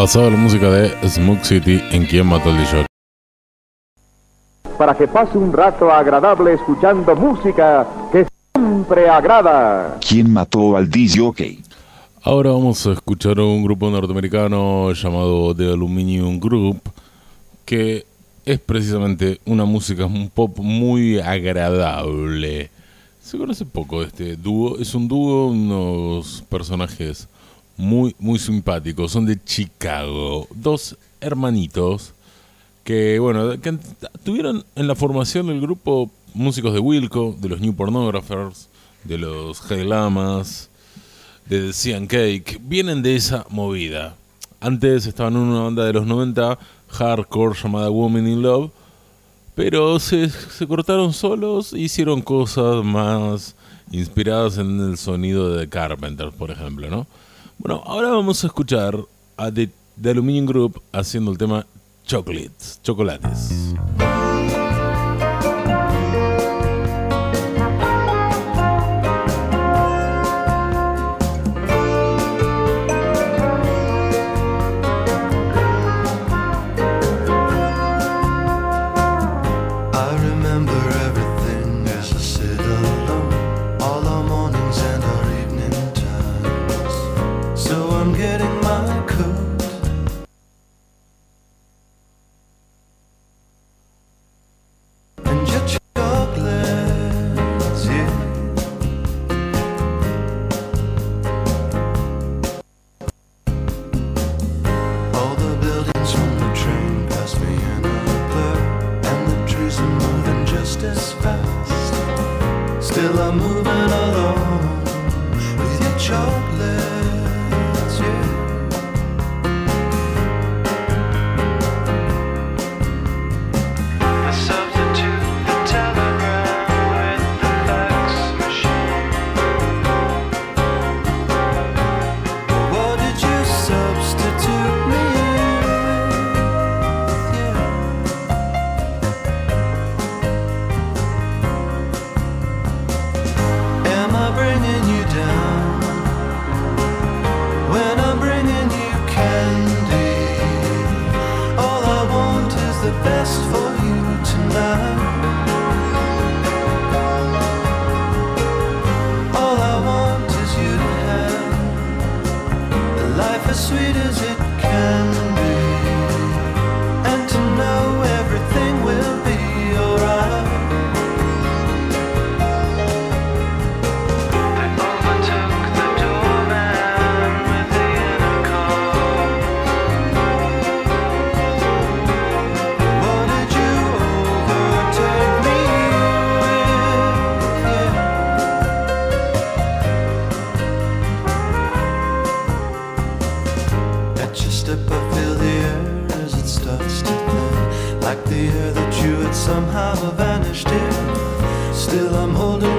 Pasaba 0.00 0.30
la 0.30 0.36
música 0.38 0.70
de 0.70 1.06
Smoke 1.06 1.44
City 1.44 1.78
en 1.90 2.06
Quien 2.06 2.26
mató 2.26 2.48
al 2.48 2.56
DJ. 2.56 2.86
para 4.78 4.96
que 4.96 5.06
pase 5.06 5.36
un 5.36 5.52
rato 5.52 5.92
agradable 5.92 6.54
escuchando 6.54 7.14
música 7.14 7.86
que 8.10 8.26
siempre 8.54 9.10
agrada. 9.10 9.98
¿Quién 10.00 10.32
mató 10.32 10.74
al 10.78 10.88
DJ? 10.88 11.58
Ahora 12.22 12.52
vamos 12.52 12.86
a 12.86 12.92
escuchar 12.92 13.38
a 13.40 13.44
un 13.44 13.62
grupo 13.62 13.90
norteamericano 13.90 14.90
llamado 14.94 15.54
The 15.54 15.74
Aluminium 15.74 16.40
Group, 16.40 16.80
que 17.66 18.06
es 18.46 18.58
precisamente 18.58 19.38
una 19.44 19.66
música, 19.66 20.06
un 20.06 20.30
pop 20.30 20.60
muy 20.60 21.18
agradable. 21.18 22.70
Se 23.20 23.36
conoce 23.36 23.66
poco 23.66 24.00
de 24.00 24.06
este 24.06 24.36
dúo, 24.36 24.78
es 24.78 24.94
un 24.94 25.08
dúo, 25.08 25.48
unos 25.48 26.42
personajes 26.48 27.28
muy, 27.80 28.14
muy 28.18 28.38
simpáticos, 28.38 29.10
son 29.10 29.24
de 29.24 29.42
Chicago, 29.42 30.46
dos 30.54 30.96
hermanitos 31.20 32.12
que, 32.84 33.18
bueno, 33.18 33.58
que 33.60 33.78
tuvieron 34.22 34.64
en 34.76 34.86
la 34.86 34.94
formación 34.94 35.46
del 35.46 35.62
grupo 35.62 36.10
músicos 36.34 36.74
de 36.74 36.78
Wilco, 36.78 37.34
de 37.40 37.48
los 37.48 37.60
New 37.60 37.74
Pornographers, 37.74 38.68
de 39.04 39.16
los 39.16 39.68
Lamas, 39.70 40.68
de 41.46 41.68
The 41.68 41.72
Cian 41.72 42.06
Cake, 42.06 42.60
vienen 42.62 43.02
de 43.02 43.16
esa 43.16 43.46
movida. 43.48 44.14
Antes 44.60 45.06
estaban 45.06 45.34
en 45.34 45.40
una 45.40 45.62
banda 45.62 45.84
de 45.86 45.94
los 45.94 46.06
90 46.06 46.58
hardcore 46.88 47.58
llamada 47.60 47.88
Woman 47.88 48.28
in 48.28 48.42
Love, 48.42 48.70
pero 49.54 49.98
se, 49.98 50.28
se 50.28 50.66
cortaron 50.66 51.14
solos 51.14 51.72
e 51.72 51.80
hicieron 51.80 52.20
cosas 52.20 52.84
más 52.84 53.56
inspiradas 53.90 54.58
en 54.58 54.80
el 54.80 54.98
sonido 54.98 55.54
de 55.56 55.66
Carpenter, 55.68 56.30
por 56.30 56.50
ejemplo, 56.50 56.90
¿no? 56.90 57.06
Bueno, 57.62 57.82
ahora 57.84 58.08
vamos 58.08 58.42
a 58.42 58.46
escuchar 58.46 58.96
a 59.36 59.52
The, 59.52 59.68
Aluminium 60.02 60.46
Group 60.46 60.80
haciendo 60.92 61.30
el 61.30 61.36
tema 61.36 61.66
Chocolates, 62.06 62.80
chocolates. 62.82 63.74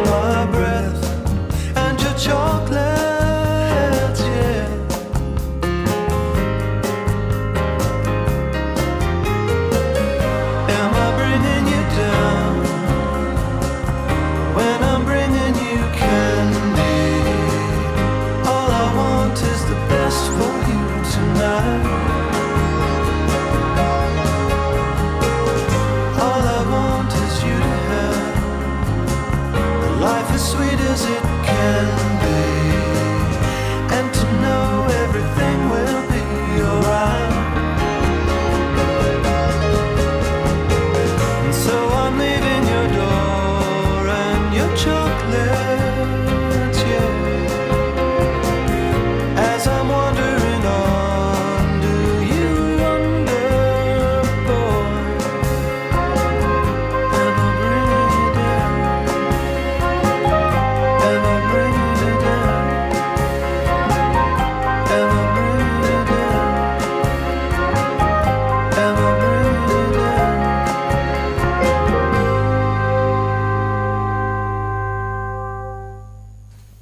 my. 0.06 0.61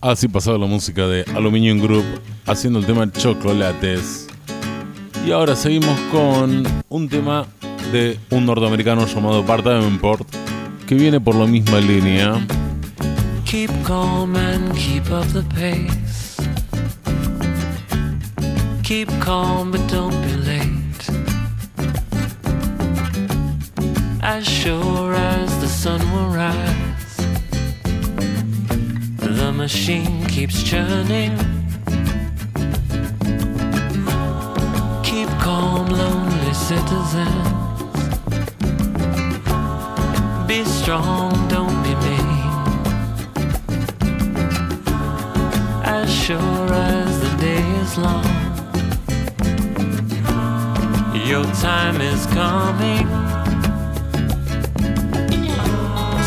Así 0.10 0.28
pasaba 0.28 0.58
la 0.58 0.66
música 0.66 1.06
de 1.06 1.24
Aluminium 1.36 1.80
Group 1.80 2.04
haciendo 2.48 2.80
el 2.80 2.86
tema 2.88 3.12
Chocolates. 3.12 4.28
Y 5.24 5.30
ahora 5.30 5.56
seguimos 5.56 6.00
con 6.12 6.64
un 6.90 7.08
tema 7.08 7.46
de 7.92 8.18
un 8.32 8.48
norteamericano 8.48 9.06
llamado 9.06 9.44
Bart 9.44 9.64
Davenport 9.64 10.28
que 10.88 10.96
viene 10.96 11.22
por 11.22 11.36
la 11.36 11.46
misma 11.46 11.80
línea. 11.80 12.44
Keep 13.46 13.70
calm 13.86 14.36
and 14.36 14.74
keep 14.74 15.04
up 15.12 15.28
the 15.32 15.44
pace. 15.54 16.42
Keep 18.82 19.10
calm, 19.20 19.70
but 19.70 19.82
don't 19.92 20.20
be 20.26 20.36
late. 20.38 20.80
As 24.24 24.44
sure 24.44 25.14
as 25.14 25.56
the 25.62 25.68
sun 25.68 26.02
will 26.12 26.36
rise, 26.36 26.79
machine 29.60 30.26
keeps 30.28 30.64
churning. 30.64 31.38
Keep 35.04 35.28
calm, 35.44 35.86
lonely 35.88 36.54
citizen. 36.54 37.28
Be 40.48 40.64
strong, 40.64 41.34
don't 41.50 41.84
be 41.84 41.94
mean. 42.06 42.40
As 45.84 46.10
sure 46.10 46.70
as 46.72 47.20
the 47.20 47.32
day 47.42 47.66
is 47.82 47.98
long, 47.98 48.24
your 51.28 51.44
time 51.56 52.00
is 52.00 52.26
coming 52.28 53.08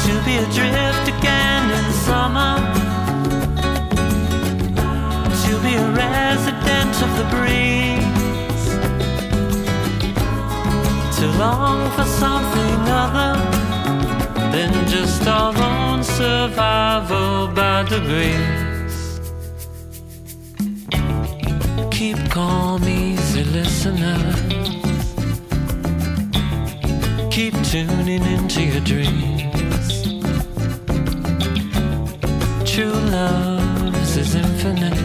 to 0.05 0.24
be 0.26 0.37
adrift 0.37 1.09
again 1.09 1.70
in 1.70 1.93
summer, 2.05 2.82
be 5.73 5.79
a 5.79 5.91
resident 5.93 6.95
of 7.07 7.11
the 7.18 7.27
breeze, 7.35 8.64
to 11.16 11.27
long 11.39 11.91
for 11.93 12.05
something 12.05 12.81
other 13.03 13.35
than 14.55 14.73
just 14.87 15.27
our 15.27 15.55
own 15.70 16.03
survival 16.03 17.49
by 17.49 17.85
degrees. 17.85 19.20
Keep 21.91 22.18
calm, 22.31 22.85
easy 22.85 23.45
listener. 23.45 24.20
Keep 27.31 27.55
tuning 27.70 28.25
into 28.35 28.62
your 28.62 28.85
dreams. 28.93 29.89
True 32.70 32.99
love 33.16 34.18
is 34.18 34.35
infinite 34.35 35.01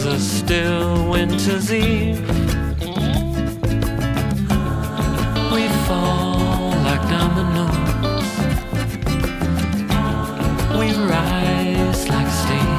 as 0.00 0.06
a 0.06 0.18
still 0.18 1.10
winter's 1.10 1.72
eve. 1.72 2.20
We 5.52 5.68
fall 5.86 6.70
like 6.86 7.02
dominoes. 7.10 8.30
We 10.78 10.86
rise 11.12 12.08
like 12.08 12.30
steam, 12.40 12.72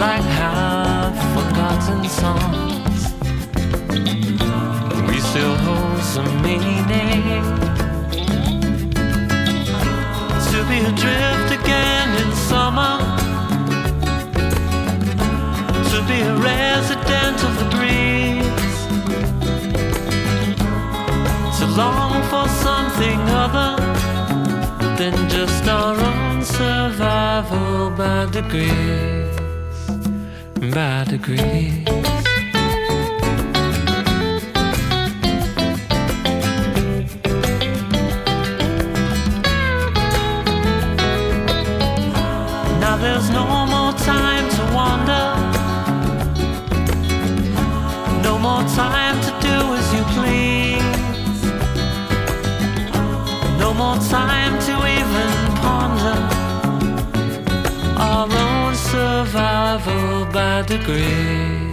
like 0.00 0.26
half 0.40 1.14
forgotten 1.34 2.08
songs. 2.20 3.00
We 5.08 5.20
still 5.20 5.56
hold 5.56 6.02
some 6.02 6.42
meaning 6.42 6.82
to 10.50 10.58
be 10.68 10.78
adrift 10.80 11.52
again 11.58 12.08
in 12.22 12.32
summer, 12.34 13.21
degrees, 28.32 29.36
by 30.72 31.04
degrees. 31.04 31.81
By 60.32 60.62
degrees. 60.62 61.71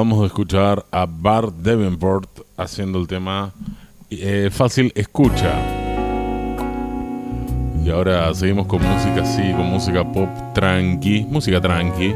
Acabamos 0.00 0.20
de 0.20 0.26
escuchar 0.28 0.86
a 0.92 1.04
Bart 1.04 1.54
Davenport 1.56 2.40
haciendo 2.56 2.98
el 2.98 3.06
tema 3.06 3.52
eh, 4.08 4.48
Fácil 4.50 4.90
Escucha. 4.94 5.52
Y 7.84 7.90
ahora 7.90 8.32
seguimos 8.32 8.66
con 8.66 8.82
música 8.82 9.20
así, 9.20 9.52
con 9.52 9.66
música 9.66 10.02
pop 10.10 10.30
tranqui, 10.54 11.26
música 11.28 11.60
tranqui, 11.60 12.14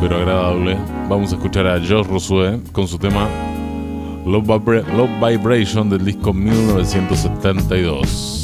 pero 0.00 0.16
agradable. 0.16 0.78
Vamos 1.10 1.34
a 1.34 1.36
escuchar 1.36 1.66
a 1.66 1.78
Josh 1.78 2.06
Rosue 2.06 2.62
con 2.72 2.88
su 2.88 2.96
tema 2.96 3.28
Love, 4.24 4.48
Love 4.96 5.10
Vibration 5.20 5.90
del 5.90 6.06
disco 6.06 6.32
1972. 6.32 8.41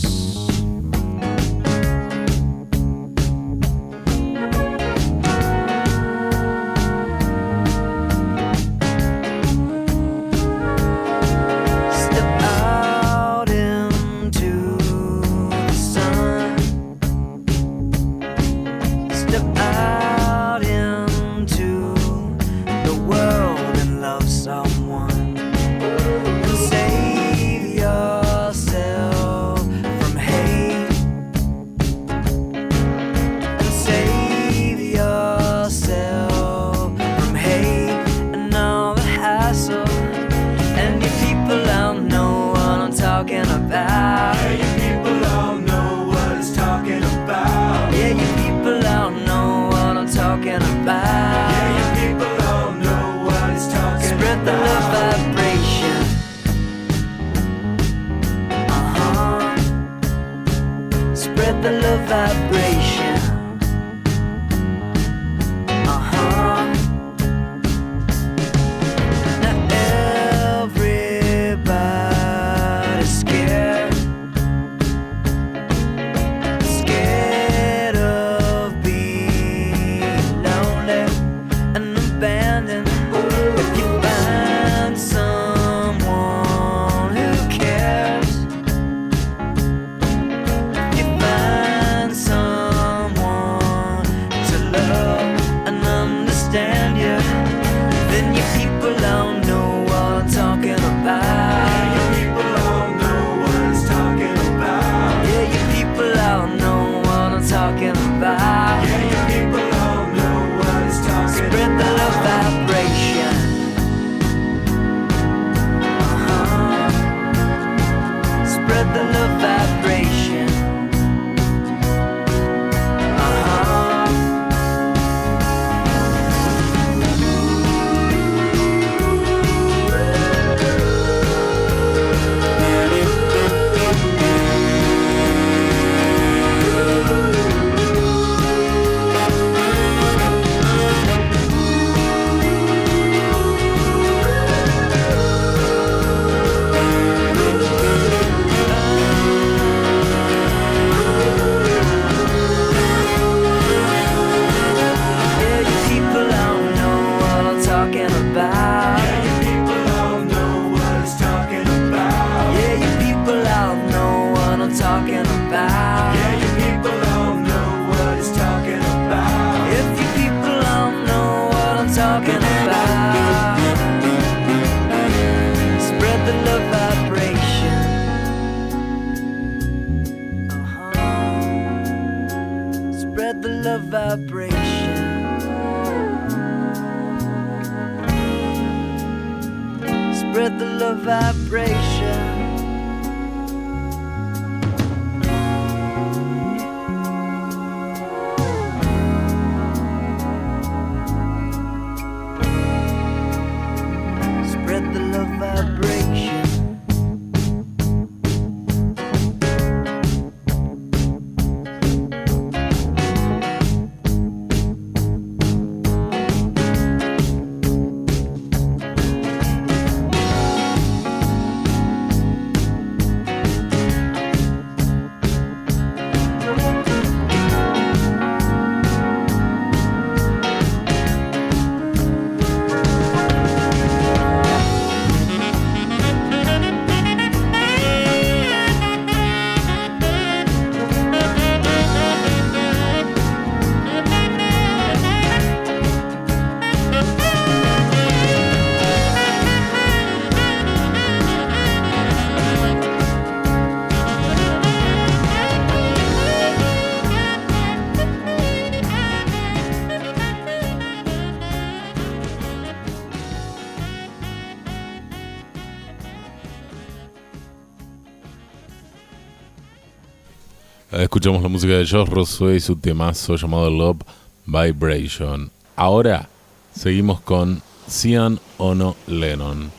La 271.29 271.49
música 271.49 271.75
de 271.75 271.87
Josh 271.87 272.09
Rosué 272.09 272.57
y 272.57 272.61
su 272.61 272.77
temazo 272.77 273.37
llamado 273.37 273.69
Love 273.69 273.99
Vibration. 274.47 275.51
Ahora 275.77 276.27
seguimos 276.75 277.21
con 277.21 277.61
Cian 277.87 278.41
Ono 278.57 278.97
Lennon 279.07 279.71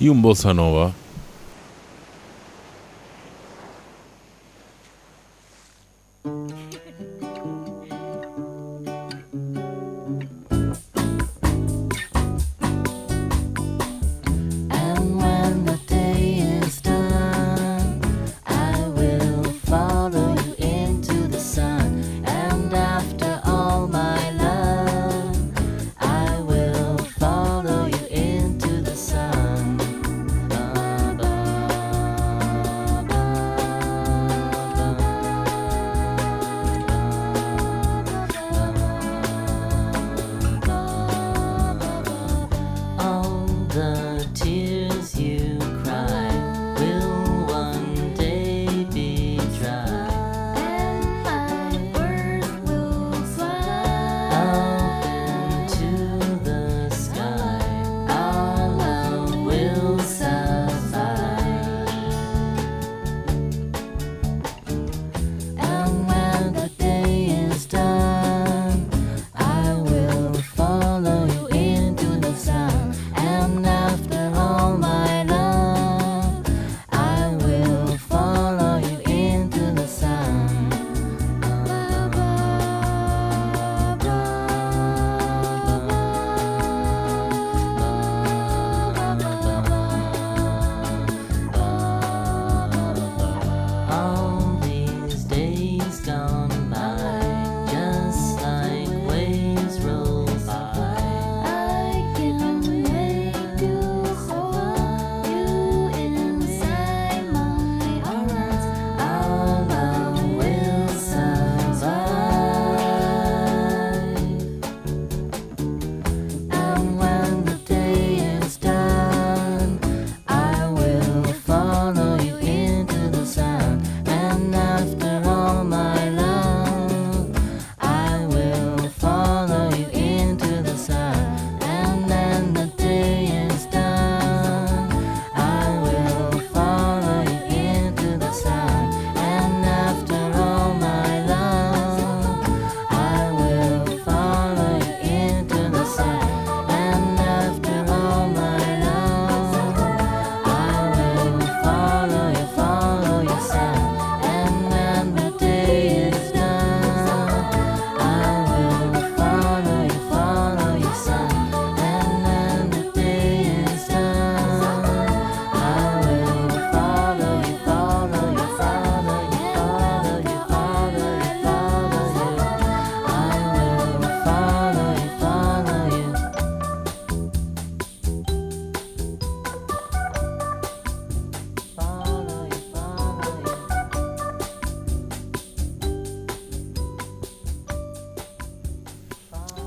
y 0.00 0.08
un 0.08 0.20
bossa 0.20 0.52
nova. 0.52 0.92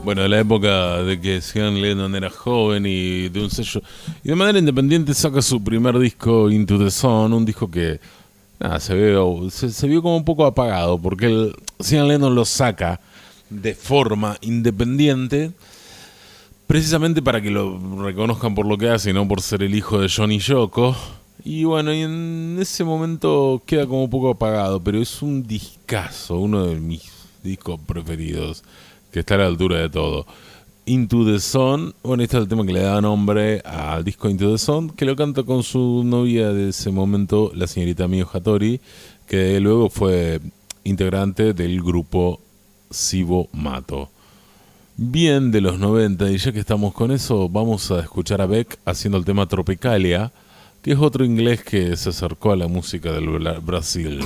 Bueno, 0.09 0.23
de 0.23 0.29
la 0.29 0.39
época 0.39 1.03
de 1.03 1.21
que 1.21 1.39
Sean 1.39 1.79
Lennon 1.79 2.15
era 2.15 2.31
joven 2.31 2.83
y 2.87 3.29
de 3.29 3.43
un 3.43 3.51
sello. 3.51 3.79
Y 4.23 4.29
de 4.29 4.33
manera 4.33 4.57
independiente 4.57 5.13
saca 5.13 5.39
su 5.39 5.63
primer 5.63 5.99
disco 5.99 6.49
Into 6.49 6.79
the 6.79 6.89
Sun, 6.89 7.31
un 7.31 7.45
disco 7.45 7.69
que 7.69 7.99
nada, 8.59 8.79
se, 8.79 8.95
ve, 8.95 9.15
se, 9.51 9.69
se 9.69 9.87
vio 9.87 10.01
como 10.01 10.17
un 10.17 10.25
poco 10.25 10.47
apagado, 10.47 10.97
porque 10.97 11.27
el, 11.27 11.55
Sean 11.79 12.07
Lennon 12.07 12.33
lo 12.33 12.43
saca 12.43 12.99
de 13.51 13.75
forma 13.75 14.35
independiente, 14.41 15.51
precisamente 16.65 17.21
para 17.21 17.39
que 17.39 17.51
lo 17.51 17.79
reconozcan 18.01 18.55
por 18.55 18.65
lo 18.65 18.79
que 18.79 18.89
hace 18.89 19.11
y 19.11 19.13
no 19.13 19.27
por 19.27 19.43
ser 19.43 19.61
el 19.61 19.75
hijo 19.75 19.99
de 19.99 20.09
Johnny 20.09 20.39
Yoko. 20.39 20.95
Y 21.45 21.65
bueno, 21.65 21.93
y 21.93 22.01
en 22.01 22.57
ese 22.59 22.83
momento 22.83 23.61
queda 23.63 23.85
como 23.85 24.05
un 24.05 24.09
poco 24.09 24.31
apagado, 24.31 24.83
pero 24.83 24.99
es 24.99 25.21
un 25.21 25.43
discazo, 25.43 26.39
uno 26.39 26.65
de 26.65 26.79
mis 26.79 27.11
discos 27.43 27.79
preferidos, 27.85 28.63
que 29.11 29.19
está 29.21 29.35
a 29.35 29.39
la 29.39 29.47
altura 29.47 29.77
de 29.79 29.89
todo. 29.89 30.25
Into 30.85 31.23
the 31.25 31.39
Sun, 31.39 31.93
bueno, 32.03 32.23
este 32.23 32.37
es 32.37 32.43
el 32.43 32.49
tema 32.49 32.65
que 32.65 32.73
le 32.73 32.81
da 32.81 32.99
nombre 32.99 33.59
al 33.61 34.03
disco 34.03 34.27
Into 34.29 34.51
the 34.51 34.57
Sun, 34.57 34.89
que 34.91 35.05
lo 35.05 35.15
canta 35.15 35.43
con 35.43 35.61
su 35.63 36.03
novia 36.03 36.51
de 36.51 36.69
ese 36.69 36.89
momento, 36.91 37.51
la 37.53 37.67
señorita 37.67 38.07
Mio 38.07 38.27
Hattori, 38.31 38.81
que 39.27 39.59
luego 39.59 39.89
fue 39.91 40.39
integrante 40.83 41.53
del 41.53 41.81
grupo 41.83 42.39
Sibo 42.89 43.49
Mato. 43.53 44.09
Bien 44.97 45.51
de 45.51 45.61
los 45.61 45.77
90, 45.79 46.29
y 46.31 46.37
ya 46.39 46.51
que 46.51 46.59
estamos 46.59 46.93
con 46.93 47.11
eso, 47.11 47.47
vamos 47.47 47.91
a 47.91 47.99
escuchar 47.99 48.41
a 48.41 48.47
Beck 48.47 48.79
haciendo 48.85 49.17
el 49.19 49.25
tema 49.25 49.45
Tropicalia, 49.47 50.31
que 50.81 50.93
es 50.93 50.97
otro 50.97 51.23
inglés 51.23 51.63
que 51.63 51.95
se 51.97 52.09
acercó 52.09 52.51
a 52.51 52.55
la 52.55 52.67
música 52.67 53.11
del 53.13 53.27
Bra- 53.29 53.63
Brasil. 53.63 54.19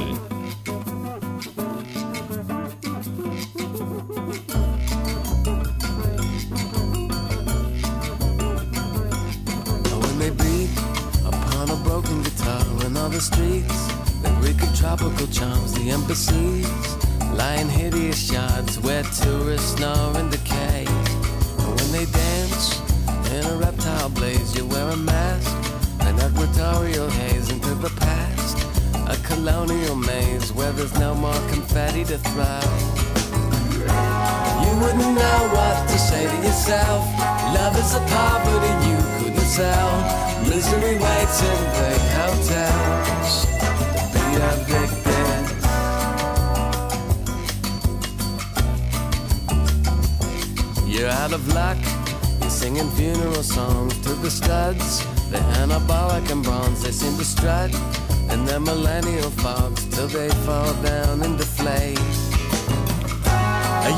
Streets, 13.23 13.87
the 14.21 14.37
wicked 14.41 14.75
tropical 14.75 15.27
charms, 15.27 15.73
the 15.73 15.91
embassies, 15.91 16.67
lying 17.31 17.69
hideous 17.69 18.29
yards 18.29 18.77
where 18.81 19.03
tourists 19.03 19.75
snore 19.77 20.17
and 20.17 20.29
decay. 20.29 20.83
And 21.63 21.69
when 21.77 21.89
they 21.93 22.05
dance 22.05 22.81
in 23.31 23.45
a 23.45 23.55
reptile 23.55 24.09
blaze, 24.09 24.53
you 24.57 24.65
wear 24.65 24.89
a 24.89 24.97
mask, 24.97 25.55
an 26.01 26.15
equatorial 26.19 27.09
haze 27.09 27.49
into 27.49 27.73
the 27.75 27.91
past, 28.01 28.57
a 29.07 29.15
colonial 29.25 29.95
maze 29.95 30.51
where 30.51 30.73
there's 30.73 30.97
no 30.99 31.15
more 31.15 31.41
confetti 31.47 32.03
to 32.03 32.17
throw. 32.17 32.65
You 34.63 34.73
wouldn't 34.81 35.15
know 35.21 35.39
what 35.55 35.75
to 35.87 35.97
say 35.97 36.27
to 36.27 36.37
yourself. 36.47 37.01
Love 37.55 37.75
is 37.77 37.95
a 37.95 38.03
poverty 38.15 38.73
you 38.89 38.97
couldn't 39.17 39.32
sell. 39.53 39.93
Misery 40.49 40.95
waits 40.97 41.39
in 41.49 41.59
big 41.77 42.01
hotels. 42.17 43.45
Be 44.13 44.25
a 44.49 44.53
victim. 44.71 45.41
You're 50.87 51.13
out 51.21 51.33
of 51.33 51.47
luck. 51.53 51.77
You're 52.41 52.49
singing 52.49 52.89
funeral 52.97 53.43
songs 53.43 53.95
to 54.05 54.15
the 54.23 54.31
studs. 54.31 55.05
They're 55.29 55.49
anabolic 55.61 56.31
and 56.31 56.43
bronze. 56.43 56.81
They 56.81 56.91
seem 56.91 57.15
to 57.19 57.25
strut 57.25 57.71
in 58.31 58.45
their 58.45 58.59
millennial 58.59 59.29
fogs 59.43 59.85
till 59.93 60.07
they 60.07 60.29
fall 60.47 60.73
down 60.81 61.21
and 61.21 61.37
deflate. 61.37 61.99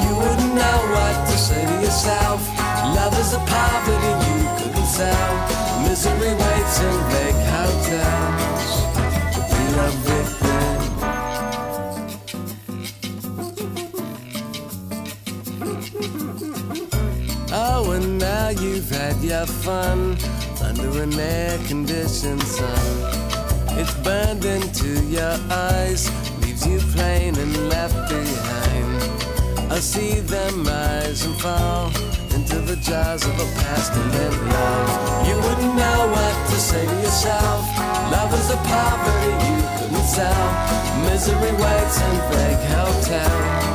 You 0.03 0.11
wouldn't 0.21 0.53
know 0.61 0.77
what 0.95 1.15
to 1.29 1.37
say 1.37 1.63
to 1.65 1.75
yourself. 1.81 2.54
Love 2.93 3.17
is 3.19 3.33
a 3.33 3.39
poverty 3.39 4.13
you 4.27 4.37
couldn't 4.57 4.85
sell. 4.85 5.31
Misery 5.83 6.33
waits 6.33 6.79
in 6.79 6.95
big 7.09 7.35
hotels. 7.55 8.71
Be 9.49 9.63
a 9.85 9.89
victim. 10.05 10.77
Oh, 17.51 17.91
and 17.95 18.19
now 18.19 18.49
you've 18.49 18.89
had 18.89 19.17
your 19.21 19.45
fun 19.45 20.17
under 20.61 21.01
an 21.01 21.13
air-conditioned 21.19 22.43
sun. 22.43 22.87
It's 23.79 23.93
burned 24.03 24.45
into 24.45 25.03
your 25.05 25.37
eyes, 25.49 26.09
leaves 26.41 26.65
you 26.67 26.79
plain 26.93 27.35
and 27.37 27.69
left 27.69 28.09
behind. 28.09 29.71
I 29.71 29.79
see 29.79 30.19
them 30.19 30.65
rise 30.65 31.25
and 31.25 31.35
fall 31.41 31.91
into 32.45 32.61
the 32.61 32.75
jaws 32.77 33.25
of 33.25 33.33
a 33.39 33.59
past 33.59 33.91
and 33.93 34.11
then 34.11 34.49
love. 34.49 35.27
You 35.27 35.35
wouldn't 35.35 35.75
know 35.75 35.99
what 36.13 36.49
to 36.49 36.55
say 36.59 36.85
to 36.85 36.95
yourself. 37.01 37.65
Love 38.11 38.33
is 38.33 38.49
a 38.51 38.57
poverty 38.57 39.33
you 39.45 39.57
couldn't 39.77 40.05
sell. 40.05 40.47
Misery 41.09 41.53
waits 41.53 41.97
in 42.01 42.15
fake 42.29 42.63
hotels 42.69 43.74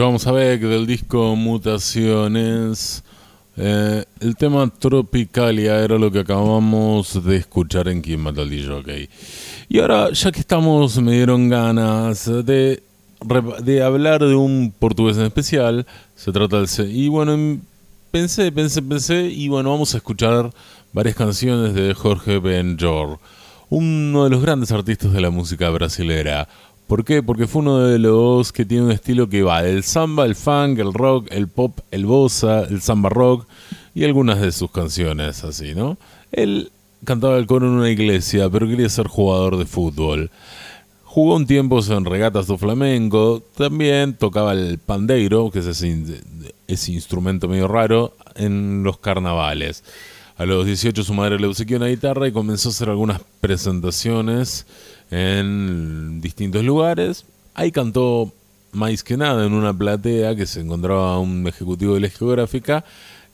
Escuchábamos 0.00 0.26
a 0.28 0.32
Beck 0.32 0.62
del 0.62 0.86
disco 0.86 1.36
Mutaciones. 1.36 3.04
Eh, 3.58 4.02
el 4.20 4.34
tema 4.34 4.66
Tropicalia 4.78 5.76
era 5.84 5.98
lo 5.98 6.10
que 6.10 6.20
acabamos 6.20 7.22
de 7.22 7.36
escuchar 7.36 7.86
en 7.86 8.00
Quien 8.00 8.20
Mata 8.20 8.40
al 8.40 8.48
DJ. 8.48 9.10
Y 9.68 9.78
ahora, 9.78 10.10
ya 10.10 10.32
que 10.32 10.40
estamos, 10.40 10.98
me 11.02 11.12
dieron 11.12 11.50
ganas 11.50 12.24
de, 12.46 12.82
de 13.62 13.82
hablar 13.82 14.24
de 14.24 14.34
un 14.34 14.72
portugués 14.78 15.18
en 15.18 15.24
especial. 15.26 15.84
Se 16.16 16.32
trata 16.32 16.56
del... 16.56 16.68
se- 16.68 16.88
Y 16.90 17.08
bueno, 17.08 17.34
em, 17.34 17.60
pensé, 18.10 18.50
pensé, 18.52 18.80
pensé. 18.80 19.26
Y 19.26 19.48
bueno, 19.48 19.68
vamos 19.70 19.92
a 19.92 19.98
escuchar 19.98 20.50
varias 20.94 21.14
canciones 21.14 21.74
de 21.74 21.92
Jorge 21.92 22.38
Benjor. 22.38 23.18
Uno 23.68 24.24
de 24.24 24.30
los 24.30 24.40
grandes 24.40 24.72
artistas 24.72 25.12
de 25.12 25.20
la 25.20 25.28
música 25.28 25.68
brasilera. 25.68 26.48
¿Por 26.90 27.04
qué? 27.04 27.22
Porque 27.22 27.46
fue 27.46 27.62
uno 27.62 27.78
de 27.78 28.00
los 28.00 28.50
que 28.50 28.64
tiene 28.64 28.86
un 28.86 28.90
estilo 28.90 29.28
que 29.28 29.44
va 29.44 29.62
del 29.62 29.84
samba, 29.84 30.26
el 30.26 30.34
funk, 30.34 30.80
el 30.80 30.92
rock, 30.92 31.28
el 31.30 31.46
pop, 31.46 31.78
el 31.92 32.04
bossa, 32.04 32.64
el 32.64 32.80
samba 32.80 33.08
rock 33.08 33.46
y 33.94 34.02
algunas 34.02 34.40
de 34.40 34.50
sus 34.50 34.72
canciones 34.72 35.44
así, 35.44 35.72
¿no? 35.76 35.98
Él 36.32 36.72
cantaba 37.04 37.38
el 37.38 37.46
coro 37.46 37.68
en 37.68 37.74
una 37.74 37.90
iglesia, 37.90 38.50
pero 38.50 38.66
quería 38.66 38.88
ser 38.88 39.06
jugador 39.06 39.56
de 39.56 39.66
fútbol. 39.66 40.32
Jugó 41.04 41.36
un 41.36 41.46
tiempo 41.46 41.78
en 41.78 42.04
regatas 42.04 42.48
do 42.48 42.58
Flamengo, 42.58 43.40
también 43.56 44.14
tocaba 44.14 44.52
el 44.52 44.78
pandeiro, 44.78 45.52
que 45.52 45.60
es 45.60 45.66
ese, 45.66 45.96
ese 46.66 46.90
instrumento 46.90 47.46
medio 47.46 47.68
raro, 47.68 48.16
en 48.34 48.82
los 48.82 48.98
carnavales. 48.98 49.84
A 50.38 50.44
los 50.44 50.66
18 50.66 51.04
su 51.04 51.14
madre 51.14 51.38
le 51.38 51.46
obsequió 51.46 51.76
una 51.76 51.86
guitarra 51.86 52.26
y 52.26 52.32
comenzó 52.32 52.70
a 52.70 52.72
hacer 52.72 52.88
algunas 52.88 53.20
presentaciones 53.40 54.66
en 55.10 56.20
distintos 56.20 56.64
lugares. 56.64 57.24
Ahí 57.54 57.72
cantó 57.72 58.32
más 58.72 59.02
que 59.02 59.16
nada 59.16 59.46
en 59.46 59.52
una 59.52 59.76
platea 59.76 60.36
que 60.36 60.46
se 60.46 60.60
encontraba 60.60 61.18
un 61.18 61.46
ejecutivo 61.48 61.94
de 61.94 62.00
la 62.00 62.08
geográfica 62.08 62.84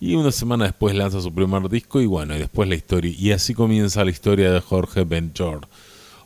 Y 0.00 0.14
una 0.14 0.32
semana 0.32 0.64
después 0.66 0.94
lanza 0.94 1.20
su 1.20 1.32
primer 1.34 1.68
disco 1.68 2.00
y 2.00 2.06
bueno, 2.06 2.34
y 2.36 2.38
después 2.38 2.68
la 2.68 2.74
historia. 2.74 3.14
Y 3.18 3.32
así 3.32 3.54
comienza 3.54 4.04
la 4.04 4.10
historia 4.10 4.50
de 4.52 4.60
Jorge 4.60 5.04
Benjor, 5.04 5.68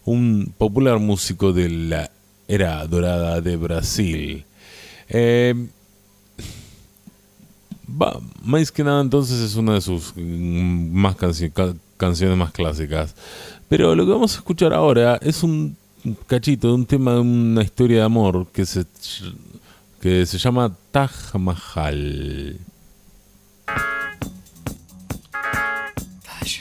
un 0.04 0.52
popular 0.58 0.98
músico 0.98 1.52
de 1.52 1.68
la 1.70 2.10
era 2.48 2.84
dorada 2.86 3.40
de 3.40 3.56
Brasil. 3.56 4.44
Eh, 5.08 5.54
más 8.42 8.70
que 8.70 8.84
nada 8.84 9.00
entonces 9.00 9.40
es 9.40 9.56
una 9.56 9.74
de 9.74 9.80
sus 9.80 10.12
mm, 10.16 10.92
más 10.92 11.16
canci- 11.16 11.52
ca- 11.52 11.74
canciones 11.96 12.36
más 12.36 12.52
clásicas. 12.52 13.14
Pero 13.70 13.94
lo 13.94 14.04
que 14.04 14.10
vamos 14.10 14.34
a 14.34 14.38
escuchar 14.38 14.74
ahora 14.74 15.16
es 15.22 15.44
un 15.44 15.76
cachito 16.26 16.66
de 16.66 16.74
un 16.74 16.86
tema 16.86 17.12
de 17.14 17.20
una 17.20 17.62
historia 17.62 17.98
de 17.98 18.02
amor 18.02 18.48
que 18.52 18.66
se, 18.66 18.84
que 20.00 20.26
se 20.26 20.38
llama 20.38 20.76
Taj 20.90 21.36
Mahal. 21.36 22.58
Taj 26.24 26.60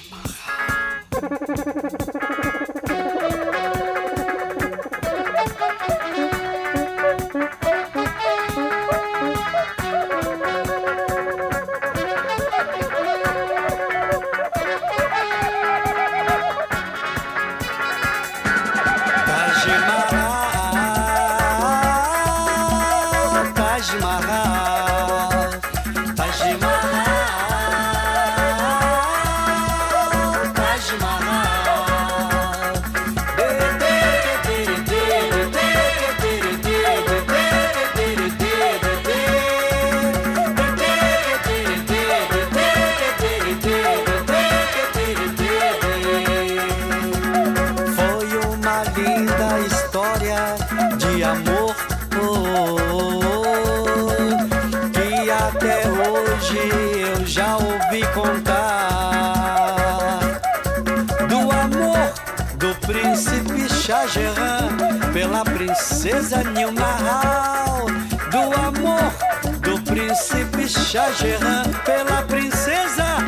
Jahan 70.92 71.72
pela 71.86 72.26
princesa 72.26 73.20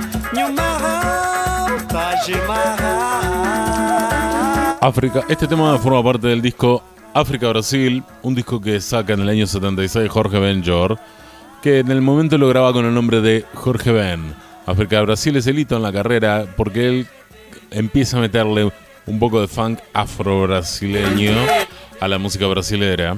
Mahal 2.47 2.77
África. 4.81 5.23
Este 5.29 5.45
tema 5.45 5.77
forma 5.77 6.03
parte 6.03 6.27
del 6.27 6.41
disco 6.41 6.83
África 7.13 7.49
Brasil, 7.49 8.03
un 8.23 8.33
disco 8.33 8.59
que 8.59 8.81
saca 8.81 9.13
en 9.13 9.19
el 9.19 9.29
año 9.29 9.45
76 9.45 10.09
Jorge 10.09 10.39
Benjor, 10.39 10.97
que 11.61 11.79
en 11.79 11.91
el 11.91 12.01
momento 12.01 12.39
lo 12.39 12.47
graba 12.47 12.73
con 12.73 12.85
el 12.85 12.95
nombre 12.95 13.21
de 13.21 13.45
Jorge 13.53 13.91
Ben. 13.91 14.33
África 14.65 14.99
Brasil 15.01 15.35
es 15.35 15.45
el 15.45 15.59
hito 15.59 15.75
en 15.75 15.83
la 15.83 15.93
carrera 15.93 16.45
porque 16.57 16.87
él 16.87 17.07
empieza 17.69 18.17
a 18.17 18.21
meterle 18.21 18.71
un 19.05 19.19
poco 19.19 19.39
de 19.39 19.47
funk 19.47 19.77
afro-brasileño 19.93 21.35
a 21.99 22.07
la 22.07 22.17
música 22.17 22.47
brasilera. 22.47 23.15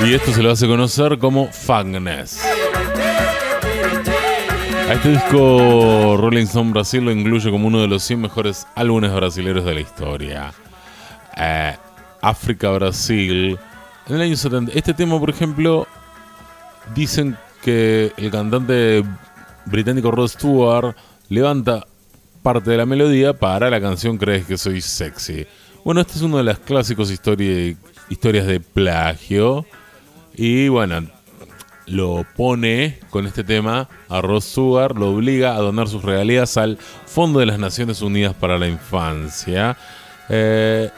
Y 0.00 0.14
esto 0.14 0.32
se 0.32 0.42
lo 0.42 0.50
hace 0.50 0.66
conocer 0.66 1.18
como 1.18 1.48
Funkness. 1.48 2.63
A 4.88 4.92
este 4.94 5.10
disco 5.12 6.16
Rolling 6.18 6.44
Stone 6.44 6.70
Brasil 6.72 7.04
lo 7.04 7.10
incluye 7.10 7.50
como 7.50 7.68
uno 7.68 7.80
de 7.80 7.88
los 7.88 8.02
100 8.02 8.20
mejores 8.20 8.66
álbumes 8.74 9.12
brasileños 9.14 9.64
de 9.64 9.74
la 9.74 9.80
historia. 9.80 10.52
Eh, 11.36 11.74
África 12.20 12.70
Brasil. 12.70 13.58
En 14.06 14.16
el 14.16 14.20
año 14.22 14.36
70. 14.36 14.72
Este 14.74 14.92
tema, 14.92 15.18
por 15.18 15.30
ejemplo, 15.30 15.86
dicen 16.94 17.36
que 17.62 18.12
el 18.18 18.30
cantante 18.30 19.02
británico 19.64 20.10
Rod 20.10 20.28
Stewart 20.28 20.94
levanta 21.30 21.86
parte 22.42 22.70
de 22.70 22.76
la 22.76 22.84
melodía 22.86 23.32
para 23.32 23.70
la 23.70 23.80
canción 23.80 24.18
Crees 24.18 24.44
que 24.46 24.58
soy 24.58 24.82
sexy. 24.82 25.46
Bueno, 25.82 26.02
este 26.02 26.14
es 26.14 26.22
uno 26.22 26.36
de 26.36 26.44
las 26.44 26.58
clásicos 26.58 27.10
histori- 27.10 27.76
historias 28.10 28.46
de 28.46 28.60
plagio. 28.60 29.64
Y 30.34 30.68
bueno, 30.68 31.08
lo 31.86 32.24
pone 32.36 33.00
con 33.10 33.26
este 33.26 33.44
tema 33.44 33.88
a 34.08 34.20
Rod 34.20 34.40
Stewart, 34.40 34.96
lo 34.96 35.10
obliga 35.10 35.54
a 35.54 35.58
donar 35.58 35.88
sus 35.88 36.02
regalías 36.02 36.56
al 36.56 36.78
Fondo 36.78 37.40
de 37.40 37.46
las 37.46 37.58
Naciones 37.58 38.02
Unidas 38.02 38.34
para 38.34 38.58
la 38.58 38.68
Infancia. 38.68 39.76
Eh, 40.28 40.90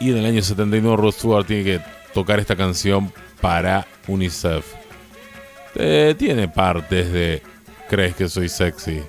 y 0.00 0.10
en 0.10 0.18
el 0.18 0.26
año 0.26 0.42
79 0.42 0.96
Rod 0.96 1.12
Stewart 1.12 1.46
tiene 1.46 1.64
que 1.64 1.80
tocar 2.14 2.40
esta 2.40 2.56
canción 2.56 3.12
para 3.40 3.86
UNICEF. 4.08 4.64
Eh, 5.74 6.14
tiene 6.18 6.48
partes 6.48 7.12
de 7.12 7.42
¿Crees 7.92 8.16
que 8.16 8.26
soy 8.26 8.48
sexy? 8.48 9.02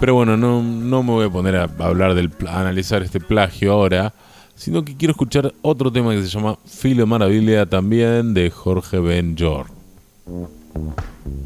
Pero 0.00 0.14
bueno, 0.14 0.34
no, 0.34 0.62
no 0.62 1.02
me 1.02 1.10
voy 1.10 1.26
a 1.26 1.30
poner 1.30 1.56
a 1.56 1.64
hablar 1.64 2.14
del 2.14 2.32
a 2.48 2.60
analizar 2.60 3.02
este 3.02 3.20
plagio 3.20 3.72
ahora, 3.74 4.14
sino 4.58 4.84
que 4.84 4.94
quiero 4.96 5.12
escuchar 5.12 5.54
otro 5.62 5.90
tema 5.90 6.12
que 6.12 6.22
se 6.24 6.28
llama 6.28 6.58
Filho 6.66 7.06
Maravilla 7.06 7.64
también 7.64 8.34
de 8.34 8.50
Jorge 8.50 8.98
Ben 8.98 9.36
Jor. 9.38 9.66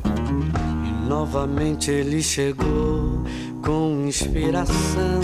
E 0.02 1.08
novamente 1.08 1.90
ele 1.90 2.22
chegou 2.22 3.22
com 3.62 4.06
inspiração, 4.08 5.20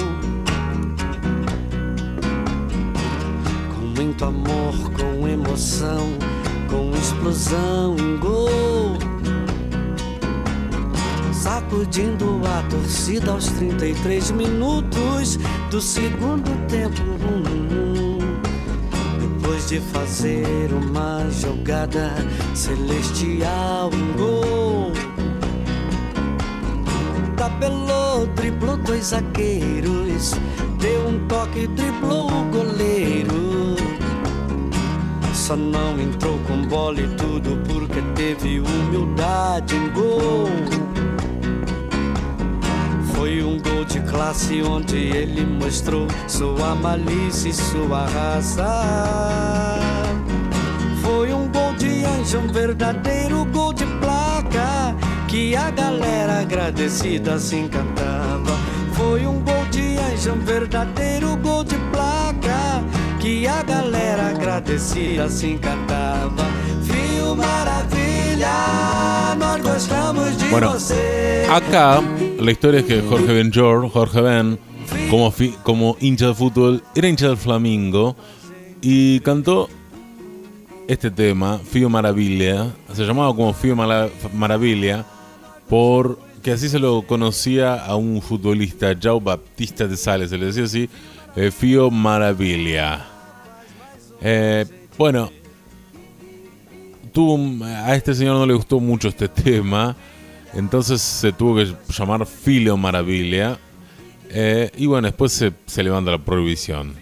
com 3.75 3.87
muito 3.97 4.25
amor, 4.25 4.75
com 4.93 5.27
emoção, 5.27 6.11
com 6.69 6.91
explosão 6.95 7.97
em 7.99 8.19
gol. 8.19 9.18
Sacudindo 11.39 12.41
a 12.45 12.69
torcida 12.69 13.31
aos 13.31 13.47
33 13.47 14.33
minutos 14.33 15.39
do 15.71 15.81
segundo 15.81 16.51
tempo. 16.67 17.01
Depois 19.21 19.69
de 19.69 19.79
fazer 19.79 20.73
uma 20.73 21.31
jogada 21.31 22.13
celestial 22.57 23.89
em 23.93 24.13
gol. 24.17 24.93
Tabelou, 27.37 28.27
driblou 28.35 28.77
dois 28.79 29.05
zagueiros. 29.07 30.33
Deu 30.81 31.07
um 31.07 31.25
toque, 31.29 31.69
driblou 31.69 32.27
o 32.27 32.45
goleiro. 32.51 33.77
Só 35.33 35.55
não 35.55 36.01
entrou 36.01 36.37
com 36.49 36.63
bola 36.63 37.01
e 37.01 37.07
tudo 37.15 37.57
porque 37.69 38.03
teve 38.17 38.59
humildade 38.59 39.77
em 39.77 39.89
gol. 39.93 40.98
Foi 43.19 43.43
um 43.43 43.59
gol 43.59 43.85
de 43.85 43.99
classe 44.03 44.63
onde 44.63 44.97
ele 44.97 45.45
mostrou 45.45 46.07
sua 46.29 46.77
malícia 46.77 47.49
e 47.49 47.53
sua 47.53 48.07
raça. 48.07 48.65
Foi 51.03 51.33
um 51.33 51.49
gol 51.49 51.75
de 51.75 52.05
anjo, 52.05 52.39
um 52.39 52.47
verdadeiro 52.47 53.45
gol 53.47 53.73
de 53.73 53.85
placa 53.85 54.95
que 55.27 55.57
a 55.57 55.69
galera 55.69 56.43
agradecida 56.43 57.41
se 57.41 57.57
encantava. 57.57 58.57
Foi 58.93 59.27
um 59.27 59.41
gol 59.41 59.65
de 59.73 59.99
anjo, 59.99 60.35
um 60.35 60.39
verdadeiro 60.39 61.37
gol 61.39 61.65
de 61.65 61.77
placa 61.91 62.85
que 63.19 63.49
a 63.49 63.65
galera 63.65 64.29
agradecida 64.29 65.29
se 65.29 65.49
encantava. 65.49 66.45
Bueno, 70.51 70.75
acá 71.51 72.03
la 72.41 72.51
historia 72.51 72.81
es 72.81 72.87
que 72.87 73.03
Jorge 73.03 73.33
Ben 73.33 73.53
Jor, 73.53 73.89
Jorge 73.91 74.21
Ben, 74.21 74.59
como, 75.11 75.33
como 75.63 75.97
hincha 76.01 76.29
de 76.29 76.35
fútbol, 76.35 76.83
era 76.95 77.09
hincha 77.09 77.29
del 77.29 77.37
Flamingo 77.37 78.17
y 78.81 79.21
cantó 79.21 79.69
este 80.89 81.11
tema, 81.11 81.59
Fío 81.59 81.91
Maravilla, 81.91 82.73
se 82.95 83.05
llamaba 83.05 83.35
como 83.37 83.53
Fío 83.53 83.77
Maravilla, 83.77 85.05
porque 85.69 86.53
así 86.53 86.69
se 86.69 86.79
lo 86.79 87.03
conocía 87.03 87.75
a 87.75 87.95
un 87.97 88.23
futbolista, 88.23 88.95
João 88.99 89.23
Baptista 89.23 89.87
de 89.87 89.97
Sales, 89.97 90.31
se 90.31 90.39
le 90.39 90.47
decía 90.47 90.65
así, 90.65 90.89
eh, 91.37 91.51
Fío 91.51 91.91
Maravilla. 91.91 93.05
Eh, 94.23 94.65
bueno, 94.97 95.31
a 97.65 97.95
este 97.97 98.15
señor 98.15 98.37
no 98.37 98.47
le 98.47 98.55
gustó 98.55 98.79
mucho 98.81 99.09
este 99.09 99.29
tema, 99.45 99.97
entonces 100.55 101.01
se 101.01 101.33
tuvo 101.33 101.57
que 101.57 101.75
llamar 101.93 102.27
Filo 102.27 102.77
Maravilla. 102.77 103.59
eh, 104.31 104.71
y 104.77 104.87
bueno, 104.87 105.09
después 105.09 105.33
se, 105.67 105.83
levanta 105.83 106.11
la 106.11 106.19
prohibición. 106.19 106.95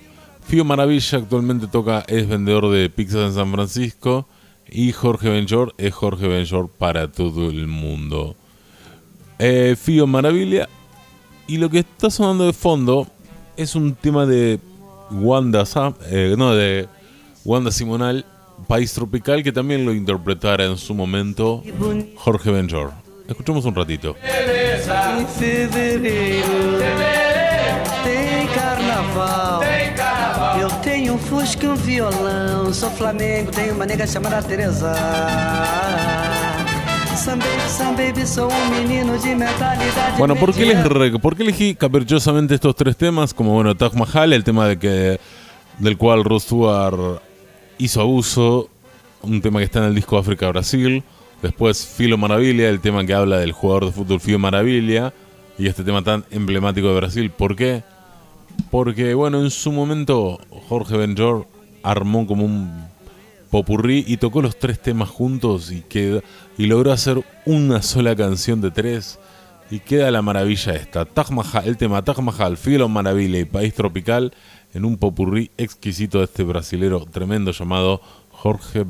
Fío 0.47 0.65
Maravilla 0.65 1.19
actualmente 1.19 1.67
toca, 1.67 2.05
es 2.07 2.29
vendedor 2.29 2.71
de 2.71 2.89
pizzas 2.89 3.29
en 3.29 3.35
San 3.35 3.51
Francisco. 3.53 4.27
Y 4.69 4.91
Jorge 4.93 5.29
Benjor 5.29 5.75
es 5.79 5.93
Jorge 5.95 6.27
Benjor 6.29 6.69
para 6.69 7.11
todo 7.11 7.51
el 7.51 7.67
mundo. 7.69 8.35
Eh, 9.39 9.77
Fío 9.81 10.07
Maravilla. 10.07 10.69
Y 11.49 11.59
lo 11.59 11.69
que 11.71 11.81
está 11.81 12.11
sonando 12.11 12.47
de 12.47 12.53
fondo 12.53 13.07
es 13.57 13.75
un 13.77 13.95
tema 13.95 14.25
de 14.27 14.59
Wanda, 15.11 15.65
Sa- 15.67 15.95
eh, 16.11 16.35
no, 16.39 16.53
de 16.55 16.89
Wanda 17.45 17.71
Simonal, 17.71 18.25
País 18.67 18.93
Tropical, 18.93 19.43
que 19.43 19.53
también 19.53 19.85
lo 19.85 19.93
interpretara 19.93 20.65
en 20.65 20.77
su 20.77 20.95
momento 20.95 21.63
Jorge 22.17 22.51
Benjor. 22.51 22.93
Escuchemos 23.29 23.65
un 23.65 23.75
ratito. 23.75 24.17
Fevereiro 25.39 26.79
tem 28.05 28.47
carnaval. 28.55 29.63
Eu 30.61 30.71
tenho 30.83 31.15
um 31.15 31.19
fusca 31.19 31.75
violão. 31.75 32.73
Sou 32.73 32.91
Flamengo, 32.91 33.51
tenho 33.51 33.75
uma 33.75 33.85
nega 33.85 34.07
chamada 34.07 34.43
Teresa. 34.43 34.95
Sam 37.17 37.39
baby, 37.39 37.69
Sam 37.69 37.97
baby, 37.97 38.27
sou 38.27 38.49
menino 38.71 39.19
de 39.19 39.35
mentalidade. 39.35 40.19
Bueno, 40.19 40.37
¿por 40.37 40.55
qué, 40.55 40.65
les 40.65 41.19
¿por 41.19 41.35
qué 41.35 41.43
elegí 41.43 41.75
caprichosamente 41.75 42.55
estos 42.55 42.77
tres 42.77 42.97
temas? 42.97 43.35
Como 43.35 43.53
bueno, 43.55 43.75
Taj 43.75 43.95
Mahal, 43.95 44.33
el 44.33 44.45
tema 44.45 44.69
de 44.69 44.79
que, 44.79 45.21
del 45.79 45.97
cual 45.97 46.23
Rod 46.25 46.41
Stewart 46.41 47.21
hizo 47.79 48.01
abuso, 48.01 48.69
un 49.23 49.41
tema 49.41 49.59
que 49.59 49.65
está 49.65 49.81
en 49.81 49.87
el 49.87 49.95
disco 49.95 50.19
África 50.19 50.49
Brasil. 50.49 51.03
Después 51.43 51.87
Filo 51.87 52.17
Maravilla, 52.17 52.69
el 52.69 52.81
tema 52.81 53.05
que 53.05 53.15
habla 53.15 53.39
del 53.39 53.53
jugador 53.53 53.87
de 53.87 53.93
fútbol 53.93 54.21
Filo 54.21 54.39
Maravilla. 54.39 55.13
Y 55.59 55.69
este 55.69 55.85
tema 55.85 56.03
tan 56.03 56.25
emblemático 56.31 56.89
de 56.89 56.95
Brasil. 56.95 57.31
¿Por 57.31 57.57
qué? 57.57 57.83
Porque, 58.71 59.15
bueno, 59.15 59.43
en 59.43 59.51
su 59.51 59.73
momento 59.73 60.39
Jorge 60.69 60.97
Benjor 60.97 61.47
armó 61.83 62.27
como 62.27 62.45
un 62.45 62.87
popurrí 63.51 64.05
y 64.07 64.17
tocó 64.17 64.43
los 64.43 64.59
tres 64.59 64.81
temas 64.81 65.09
juntos 65.09 65.71
y, 65.71 65.81
quedó, 65.83 66.23
y 66.59 66.67
logró 66.67 66.93
hacer 66.93 67.23
una 67.45 67.83
sola 67.83 68.15
canción 68.17 68.61
de 68.61 68.71
tres. 68.71 69.19
Y 69.71 69.81
queda 69.81 70.11
la 70.13 70.23
maravilla 70.23 70.75
esta. 70.75 71.05
Taj 71.05 71.31
Mahal, 71.31 71.67
el 71.67 71.77
tema 71.77 72.05
Taj 72.05 72.19
Mahal, 72.19 72.57
Filo 72.57 72.89
Maravilla 72.89 73.39
y 73.41 73.45
País 73.45 73.75
Tropical 73.75 74.33
en 74.77 74.85
un 74.85 74.99
popurrí 74.99 75.51
exquisito 75.57 76.19
de 76.19 76.25
este 76.25 76.45
brasilero 76.45 77.07
tremendo 77.07 77.51
llamado 77.51 78.03
Jorge. 78.31 78.85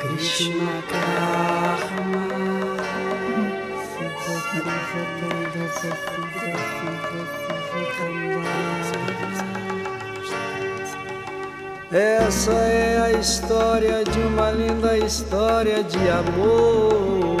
Krishna 0.00 0.82
Karma. 0.88 2.20
Essa 11.90 12.52
é 12.52 13.00
a 13.00 13.12
história 13.18 14.04
de 14.04 14.20
uma 14.20 14.52
linda 14.52 14.96
história 14.96 15.82
de 15.82 15.98
amor 16.08 17.40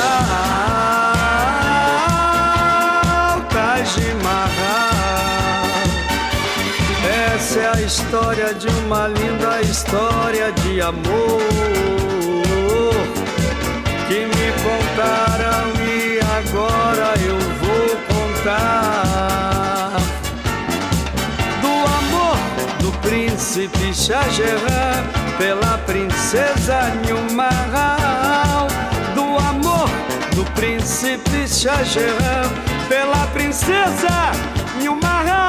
Taj 3.49 3.93
Mahal. 4.21 5.69
Essa 7.33 7.59
é 7.59 7.61
a 7.73 7.81
história 7.81 8.53
de 8.53 8.67
uma 8.67 9.07
linda 9.07 9.61
história 9.61 10.51
de 10.51 10.81
amor 10.81 12.04
do 18.45 18.51
amor 21.99 22.37
do 22.79 22.91
príncipe 22.99 23.91
Jahan 23.91 25.03
pela 25.39 25.79
princesa 25.79 26.91
Nilmahal 27.03 28.67
do 29.15 29.37
amor 29.49 29.89
do 30.35 30.45
príncipe 30.51 31.47
Jahan 31.47 32.47
pela 32.87 33.25
princesa 33.33 34.31
Nilmahal 34.79 35.45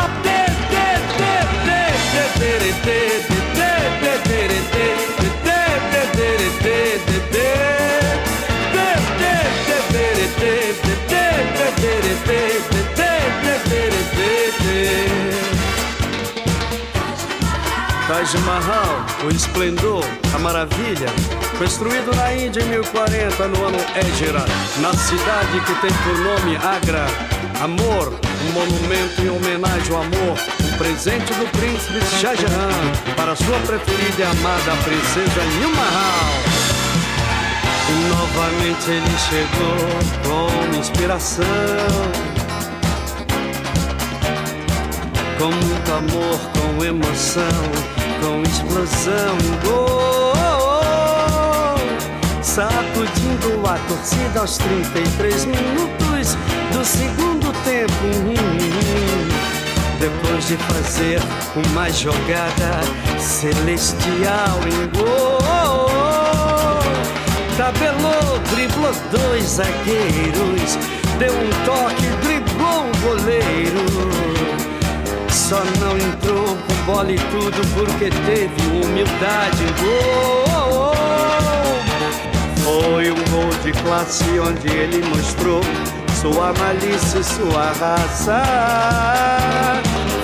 Taj 18.17 18.35
Mahal, 18.47 19.05
o 19.27 19.31
esplendor, 19.31 20.03
a 20.35 20.39
maravilha, 20.39 21.09
construído 21.59 22.17
na 22.17 22.33
Índia 22.33 22.63
em 22.63 22.69
1040 22.71 23.47
no 23.49 23.63
ano 23.67 23.77
Égira, 23.95 24.43
na 24.81 24.91
cidade 24.95 25.61
que 25.67 25.75
tem 25.83 25.91
por 25.93 26.19
nome 26.21 26.57
Agra. 26.57 27.05
Amor, 27.63 28.15
um 28.49 28.53
monumento 28.53 29.21
em 29.21 29.29
homenagem 29.29 29.95
ao 29.95 30.01
amor, 30.01 30.39
um 30.65 30.79
presente 30.79 31.31
do 31.35 31.47
príncipe 31.59 32.01
Shah 32.19 32.35
Jahan 32.35 33.15
para 33.17 33.37
sua 33.37 33.59
preferida 33.67 34.19
e 34.19 34.23
amada 34.23 34.73
princesa 34.83 35.45
Nilmahal. 35.59 36.33
E 37.91 37.93
novamente 38.09 38.91
ele 38.93 39.19
chegou 39.29 39.91
com 40.25 40.79
inspiração, 40.79 41.45
com 45.39 45.51
muito 45.53 45.93
amor, 45.93 46.41
com 46.55 46.83
emoção, 46.83 47.96
com 48.21 48.43
explosão. 48.43 49.37
Gol! 49.65 49.97
Sacudindo 52.43 53.67
a 53.69 53.79
torcida 53.89 54.41
aos 54.41 54.59
33 54.59 55.45
minutos 55.47 56.37
do 56.73 56.85
segundo 56.85 57.53
tempo. 57.65 57.93
Depois 59.99 60.49
de 60.49 60.57
fazer 60.57 61.21
uma 61.55 61.91
jogada 61.91 62.81
celestial 63.19 64.61
em 64.67 64.99
gol. 64.99 65.39
Tabelou, 67.57 68.39
driblou 68.55 68.93
dois 69.11 69.45
zagueiros, 69.45 70.79
deu 71.19 71.33
um 71.33 71.51
toque, 71.65 72.07
driblou 72.23 72.85
um 72.85 72.93
goleiro. 73.01 74.36
Só 75.37 75.63
não 75.79 75.97
entrou 75.97 76.57
com 76.57 76.75
bola 76.87 77.13
e 77.13 77.19
tudo 77.19 77.61
porque 77.75 78.11
teve 78.25 78.85
humildade. 78.85 79.65
Foi 82.65 83.11
um 83.11 83.25
gol 83.31 83.51
de 83.63 83.73
classe 83.83 84.25
onde 84.41 84.69
ele 84.69 85.07
mostrou 85.07 85.61
sua 86.21 86.53
malícia 86.55 87.21
e 87.21 87.25
sua 87.25 87.73
raça. 87.79 88.43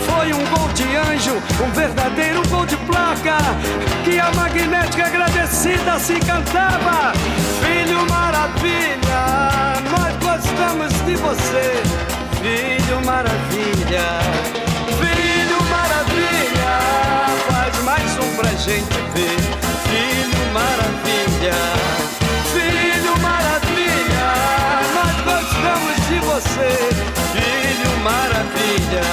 Foi 0.06 0.32
um 0.32 0.44
gol 0.46 0.68
de 0.74 0.96
anjo, 0.96 1.34
um 1.64 1.70
verdadeiro 1.70 2.42
gol 2.48 2.66
de 2.66 2.76
placa. 2.78 3.36
Que 4.04 4.18
a 4.18 4.30
magnética 4.32 5.06
agradecida 5.06 5.98
se 6.00 6.14
cantava. 6.20 7.12
Filho 7.62 8.04
maravilha, 8.10 9.78
nós 9.90 10.16
gostamos 10.16 10.92
de 11.04 11.14
você. 11.14 11.82
Filho 12.42 13.04
maravilha, 13.06 14.71
pra 18.42 18.50
gente 18.56 18.98
ver. 19.14 19.38
Filho 19.86 20.52
maravilha, 20.52 21.54
filho 22.52 23.16
maravilha, 23.20 24.28
nós 24.96 25.16
gostamos 25.30 25.96
de 26.08 26.18
você. 26.26 26.72
Filho 27.32 27.96
maravilha, 28.02 29.04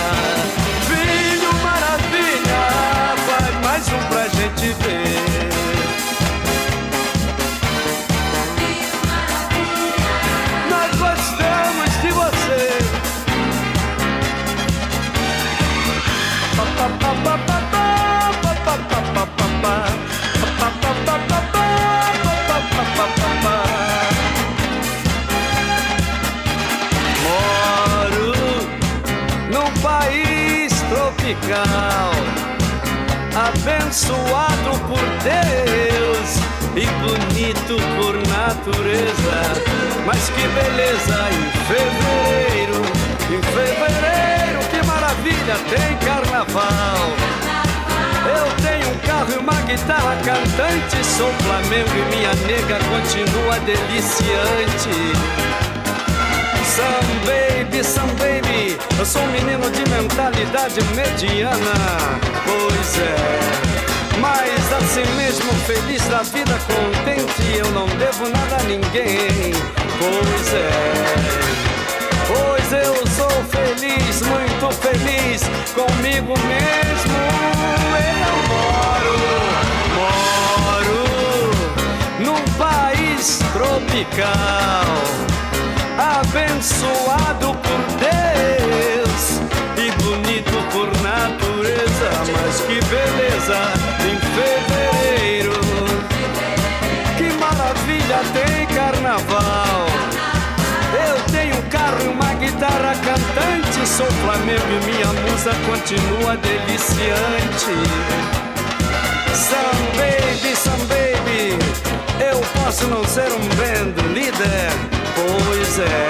tropical, 31.29 32.11
abençoado 33.35 34.71
por 34.87 35.05
Deus 35.23 36.29
e 36.75 36.85
bonito 37.01 37.75
por 37.97 38.15
natureza. 38.27 39.39
Mas 40.05 40.29
que 40.29 40.47
beleza 40.47 41.29
em 41.29 41.43
fevereiro, 41.67 42.81
em 43.29 43.41
fevereiro, 43.43 44.59
que 44.71 44.79
maravilha 44.87 45.55
tem 45.69 45.91
carnaval. 45.97 47.01
Eu 48.25 48.47
tenho 48.63 48.87
um 48.93 48.97
carro 48.99 49.31
e 49.33 49.37
uma 49.37 49.61
guitarra 49.61 50.15
cantante, 50.23 51.05
sou 51.05 51.31
Flamengo 51.43 51.95
e 51.95 52.01
minha 52.15 52.33
nega 52.47 52.79
continua 52.89 53.59
deliciante. 53.59 55.13
Some 56.69 57.25
baby, 57.25 57.83
some 57.83 58.13
baby, 58.19 58.77
eu 58.99 59.05
sou 59.05 59.23
um 59.23 59.27
menino 59.31 59.71
de 59.71 59.89
mentalidade 59.89 60.79
mediana, 60.95 61.73
pois 62.45 62.99
é. 62.99 63.15
Mas 64.21 64.71
assim 64.73 65.03
mesmo, 65.15 65.51
feliz 65.65 66.05
da 66.05 66.21
vida, 66.21 66.55
contente, 66.67 67.57
eu 67.57 67.71
não 67.71 67.87
devo 67.97 68.29
nada 68.29 68.57
a 68.57 68.63
ninguém, 68.63 69.51
pois 69.97 70.53
é. 70.53 70.69
Pois 72.27 72.71
eu 72.71 72.95
sou 73.07 73.31
feliz, 73.45 74.21
muito 74.21 74.71
feliz 74.75 75.41
comigo 75.73 76.37
mesmo. 76.47 77.19
Eu 78.21 78.35
moro, 78.47 79.17
moro 80.59 80.99
num 82.19 82.43
país 82.59 83.39
tropical 83.53 85.29
abençoado 85.99 87.53
por 87.55 87.81
Deus 87.99 89.41
e 89.77 89.91
bonito 90.01 90.57
por 90.71 90.87
natureza. 91.01 92.09
Mas 92.41 92.61
que 92.61 92.79
beleza 92.85 93.59
em 94.07 94.17
fevereiro, 94.33 95.59
que 97.17 97.27
maravilha 97.33 98.21
tem 98.33 98.65
carnaval. 98.67 99.87
Eu 101.07 101.19
tenho 101.31 101.57
um 101.57 101.69
carro 101.69 102.01
e 102.05 102.07
uma 102.07 102.33
guitarra 102.35 102.95
cantante, 102.95 103.87
sou 103.87 104.07
Flamengo 104.23 104.67
e 104.69 104.85
minha 104.85 105.11
musa 105.29 105.51
continua 105.65 106.37
deliciante. 106.37 107.75
Some 109.35 109.83
baby, 109.97 110.55
some 110.55 110.85
baby, 110.85 111.57
eu 112.23 112.39
posso 112.61 112.87
não 112.87 113.03
ser 113.03 113.31
um 113.31 113.47
band 113.57 114.13
leader, 114.13 114.71
pois 115.45 115.79
é. 115.79 116.09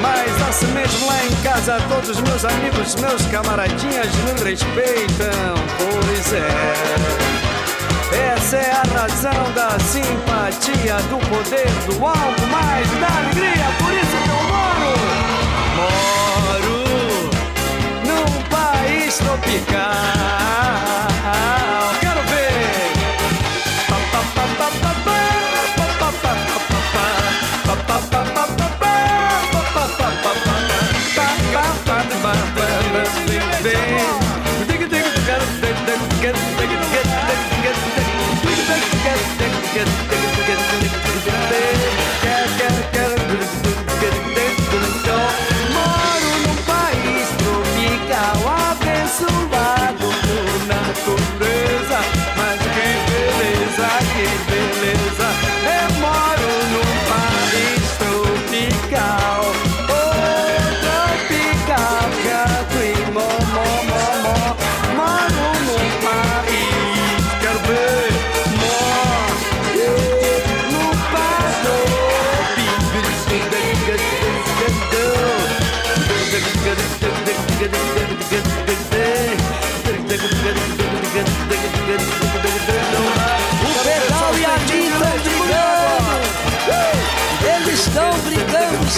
Mas 0.00 0.48
assim 0.48 0.66
mesmo 0.72 1.06
lá 1.06 1.24
em 1.24 1.34
casa 1.42 1.78
todos 1.88 2.20
meus 2.20 2.44
amigos, 2.44 2.94
meus 2.96 3.22
camaradinhas 3.26 4.08
me 4.16 4.32
respeitam, 4.44 5.54
pois 5.78 6.32
é. 6.32 7.20
Essa 8.34 8.56
é 8.56 8.72
a 8.72 8.82
razão 8.98 9.52
da 9.54 9.78
simpatia, 9.78 10.96
do 11.08 11.18
poder, 11.28 11.70
do 11.86 12.04
algo 12.04 12.46
mais, 12.50 12.88
da 12.98 13.06
alegria, 13.18 13.68
por 13.78 13.92
isso 13.92 14.16
que 14.24 14.30
eu 14.30 14.42
moro. 14.48 14.92
Moro 15.76 16.76
num 18.04 18.42
país 18.48 19.16
tropical. 19.18 20.19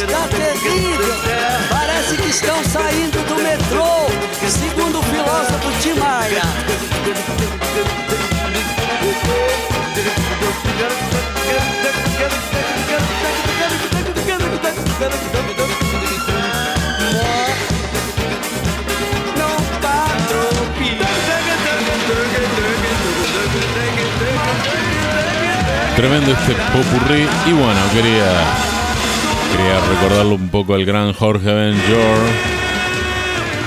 Está 0.03 0.27
terrível. 0.29 1.15
Parece 1.71 2.17
que 2.17 2.29
estão 2.29 2.65
saindo 2.65 3.19
do 3.29 3.37
metrô, 3.43 4.07
segundo 4.49 4.99
o 4.99 5.03
filósofo 5.03 5.71
Tim 5.81 5.95
Maia. 5.95 6.43
Tremendo 25.97 26.33
este 26.33 26.55
popurrí. 26.73 27.29
Y 27.47 27.53
bueno, 27.53 27.81
quería, 27.93 28.25
quería 29.63 29.81
recordarlo 29.81 30.35
un 30.35 30.49
poco 30.49 30.75
al 30.75 30.85
gran 30.85 31.13
Jorge 31.13 31.53
Ben 31.53 31.77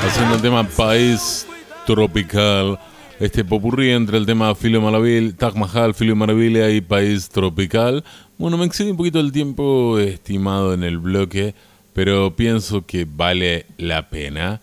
haciendo 0.06 0.36
el 0.36 0.42
tema 0.42 0.68
País 0.68 1.48
Tropical. 1.86 2.78
Este 3.20 3.46
popurrí 3.46 3.92
entre 3.92 4.18
el 4.18 4.26
tema 4.26 4.54
Filio 4.56 4.82
Maravilla, 4.82 5.34
Taj 5.38 5.56
Mahal, 5.56 5.94
Filio 5.94 6.16
Maravilla 6.16 6.70
y 6.70 6.82
País 6.82 7.30
Tropical. 7.30 8.04
Bueno, 8.38 8.58
me 8.58 8.66
excedí 8.66 8.92
un 8.92 8.98
poquito 8.98 9.22
el 9.22 9.32
tiempo 9.32 9.98
estimado 9.98 10.74
en 10.74 10.84
el 10.84 10.98
bloque, 10.98 11.56
pero 11.94 12.36
pienso 12.36 12.86
que 12.86 13.08
vale 13.10 13.66
la 13.78 14.10
pena. 14.10 14.60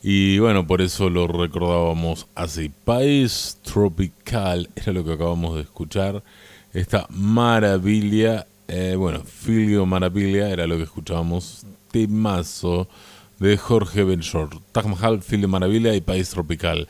Y 0.00 0.38
bueno, 0.38 0.64
por 0.66 0.80
eso 0.80 1.10
lo 1.10 1.26
recordábamos 1.26 2.28
así. 2.36 2.70
País 2.84 3.58
Tropical 3.62 4.68
era 4.76 4.92
lo 4.92 5.04
que 5.04 5.14
acabamos 5.14 5.56
de 5.56 5.62
escuchar. 5.62 6.22
Esta 6.72 7.06
maravilla, 7.10 8.46
eh, 8.68 8.96
bueno, 8.96 9.22
Filio 9.24 9.86
Maravilla 9.86 10.50
era 10.50 10.66
lo 10.66 10.76
que 10.76 10.82
escuchábamos. 10.84 11.64
Timazo 11.90 12.86
de 13.38 13.56
Jorge 13.56 14.04
Benchor. 14.04 14.50
Taj 14.72 14.84
Mahal, 14.84 15.22
Filio 15.22 15.48
Maravilla 15.48 15.94
y 15.94 16.02
País 16.02 16.28
Tropical. 16.30 16.86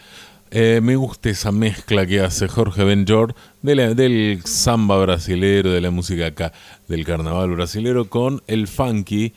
Eh, 0.51 0.81
me 0.83 0.97
gusta 0.97 1.29
esa 1.31 1.53
mezcla 1.53 2.07
que 2.07 2.21
hace 2.21 2.49
Jorge 2.49 2.83
Benjor 2.83 3.35
del 3.63 4.41
samba 4.45 4.99
brasilero, 4.99 5.71
de 5.71 5.81
la 5.81 5.91
música 5.91 6.27
acá, 6.27 6.53
del 6.89 7.05
carnaval 7.05 7.51
brasilero, 7.51 8.09
con 8.09 8.43
el 8.47 8.67
funky, 8.67 9.35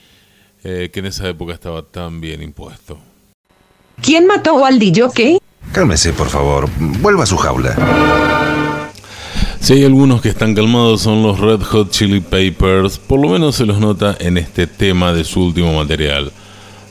eh, 0.64 0.90
que 0.92 1.00
en 1.02 1.08
esa 1.08 1.28
época 1.28 1.54
estaba 1.54 1.84
tan 1.84 2.22
bien 2.22 2.42
impuesto. 2.42 2.98
¿Quién 4.02 4.26
mató 4.26 4.66
al 4.66 4.80
DJ? 4.80 5.40
Cálmese, 5.74 6.14
por 6.14 6.30
favor. 6.30 6.70
Vuelva 7.02 7.24
a 7.24 7.28
su 7.28 7.38
jaula. 7.38 8.71
Si 9.62 9.74
hay 9.74 9.84
algunos 9.86 10.22
que 10.24 10.30
están 10.30 10.56
calmados 10.56 11.02
son 11.02 11.22
los 11.22 11.40
Red 11.40 11.62
Hot 11.62 11.92
Chili 11.92 12.20
Papers, 12.20 12.98
por 12.98 13.20
lo 13.20 13.30
menos 13.30 13.56
se 13.56 13.68
los 13.68 13.80
nota 13.80 14.18
en 14.20 14.40
este 14.40 14.66
tema 14.66 15.14
de 15.14 15.24
su 15.24 15.40
último 15.40 15.72
material. 15.76 16.32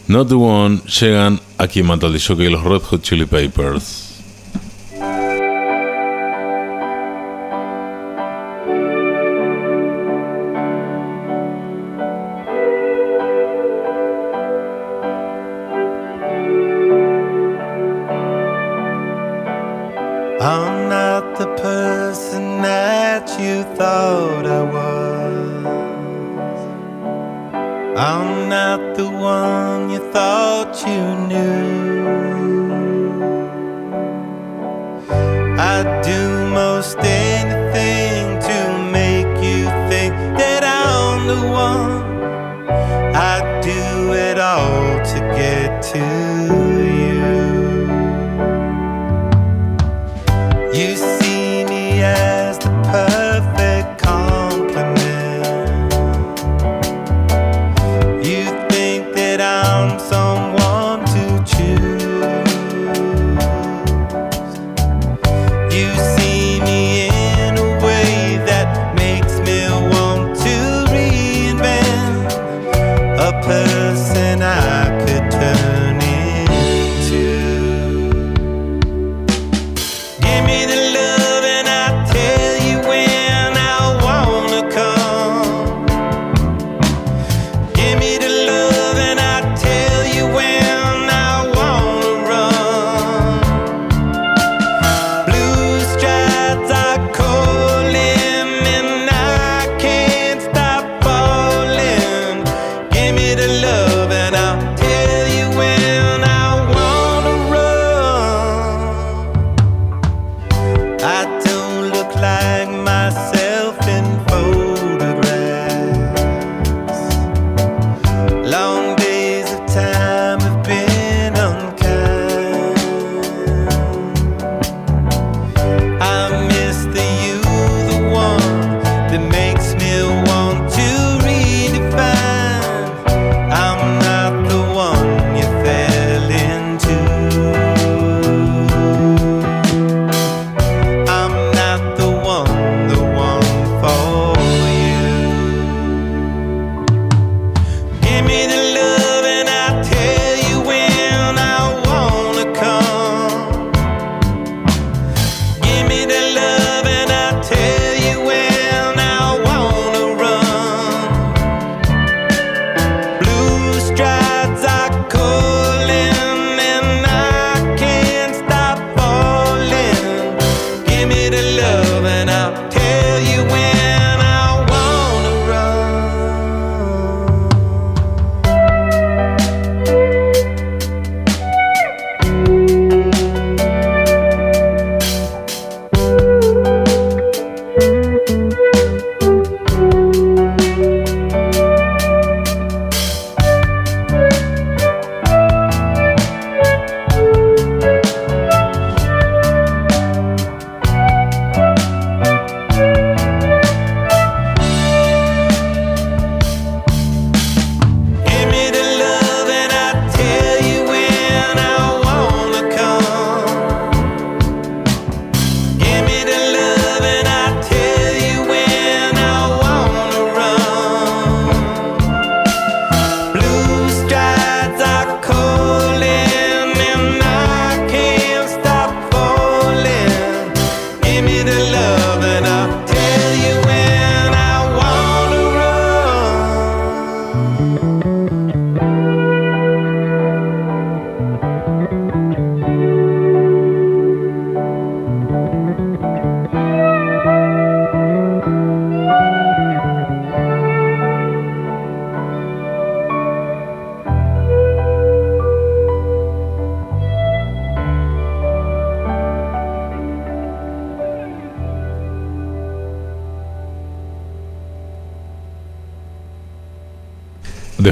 Not 0.07 0.29
the 0.29 0.35
One 0.35 0.81
llegan 1.01 1.41
a 1.59 1.67
quien 1.67 1.87
mata 1.87 2.07
el 2.07 2.13
de 2.13 2.37
que 2.37 2.49
los 2.49 2.63
Red 2.63 2.83
Hot 2.83 3.03
Chili 3.03 3.27
Papers. 3.27 4.10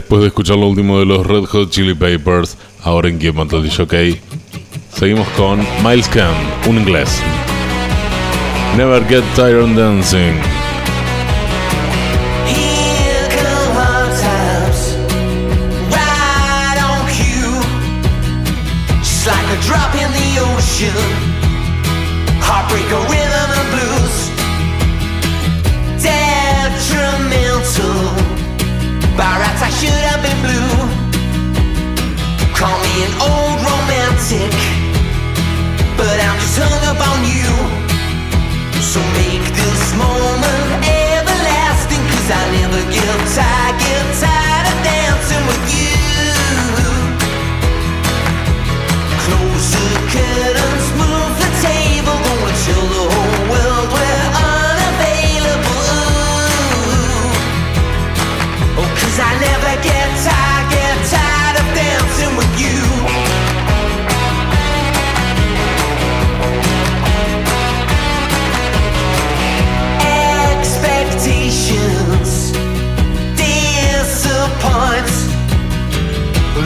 Después 0.09 0.22
de 0.22 0.28
escuchar 0.28 0.56
lo 0.56 0.68
último 0.68 0.98
de 0.98 1.05
los 1.05 1.26
Red 1.26 1.44
Hot 1.44 1.68
Chili 1.68 1.93
Papers, 1.93 2.56
ahora 2.82 3.10
en 3.10 3.18
Game 3.18 3.44
Battle 3.44 3.70
Jockey, 3.70 4.18
seguimos 4.90 5.28
con 5.36 5.59
Miles 5.85 6.09
Kahn, 6.09 6.35
un 6.66 6.78
inglés. 6.78 7.20
Never 8.78 9.06
get 9.06 9.22
tired 9.36 9.62
on 9.62 9.76
dancing. 9.76 10.40
Drop 19.66 19.94
in 19.94 20.10
the 20.12 20.40
ocean 20.40 21.17
on 37.00 37.20
you. 37.24 37.52
So 38.80 39.00
make 39.20 39.44
this 39.60 39.82
moment 39.94 40.84
everlasting 40.84 42.04
Cause 42.10 42.30
I 42.30 42.42
never 42.56 42.82
give 42.92 43.34
tired. 43.34 43.88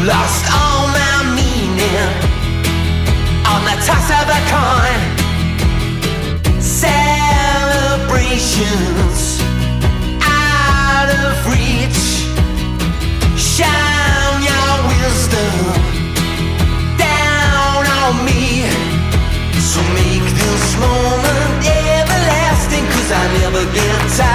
Lost 0.05 0.45
all 0.51 0.89
my 0.89 1.23
meaning 1.37 2.09
on 3.47 3.63
the 3.63 3.77
toss 3.87 4.11
of 4.11 4.27
a 4.27 4.41
coin. 4.51 5.01
Celebrations 6.61 9.41
out 10.21 11.07
of 11.07 11.47
reach. 11.47 12.27
Shine 13.39 14.43
your 14.43 14.91
wisdom 14.91 15.71
down 16.99 17.87
on 17.87 18.27
me. 18.27 18.67
So 19.61 19.81
make 19.95 20.27
this 20.35 20.75
moment 20.83 21.63
everlasting, 21.63 22.91
cause 22.91 23.13
I 23.13 23.23
never 23.39 23.63
get 23.73 24.03
tired. 24.19 24.32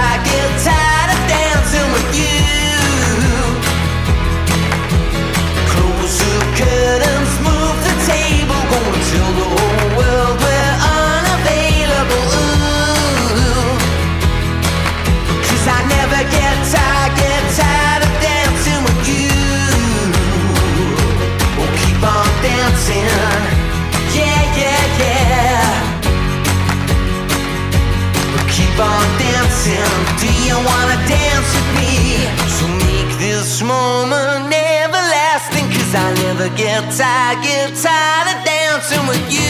I 36.79 37.33
get 37.41 37.75
tired 37.75 38.37
of 38.37 38.45
dancing 38.45 39.07
with 39.07 39.33
you. 39.33 39.41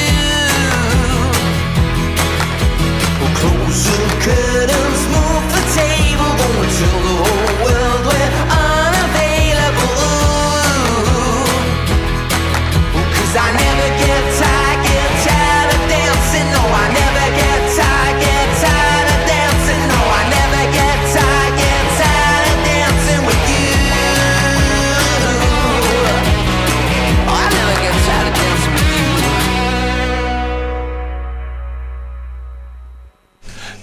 Closer. 3.36 4.07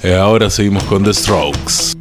Eh, 0.05 0.15
ahora 0.15 0.51
seguimos 0.51 0.85
con 0.85 1.03
The 1.03 1.15
Strokes. 1.15 1.94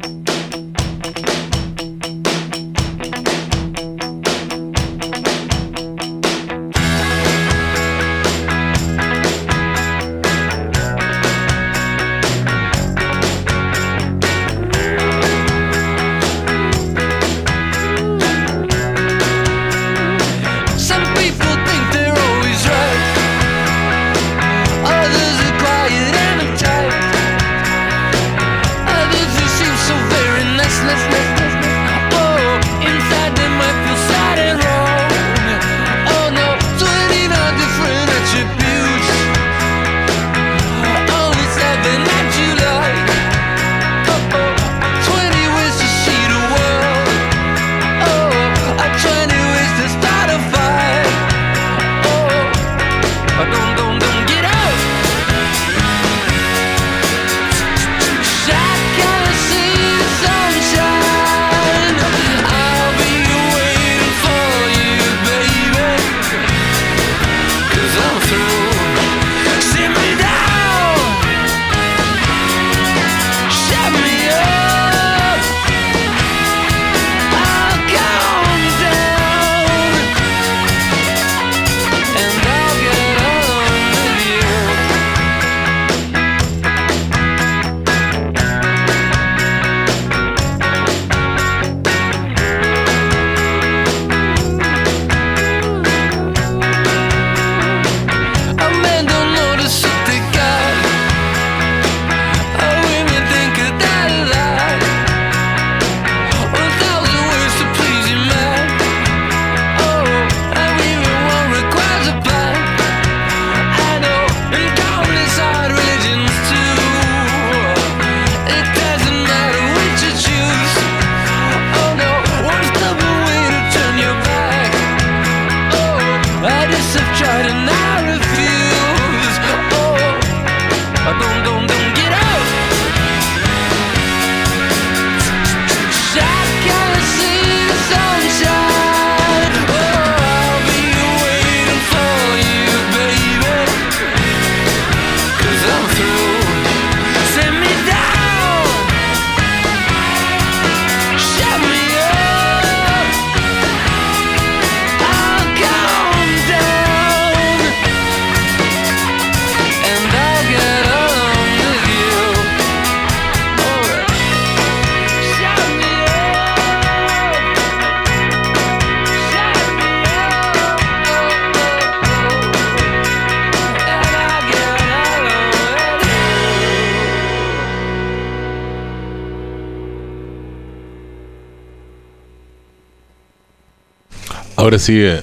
Ahora 184.74 184.82
sigue 184.82 185.22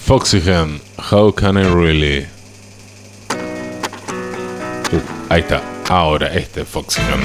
Foxygen, 0.00 0.80
How 0.98 1.32
Can 1.32 1.56
I 1.56 1.62
Really? 1.62 2.26
Ahí 5.28 5.40
está, 5.42 5.62
ahora 5.88 6.34
este 6.34 6.64
Foxygen. 6.64 7.20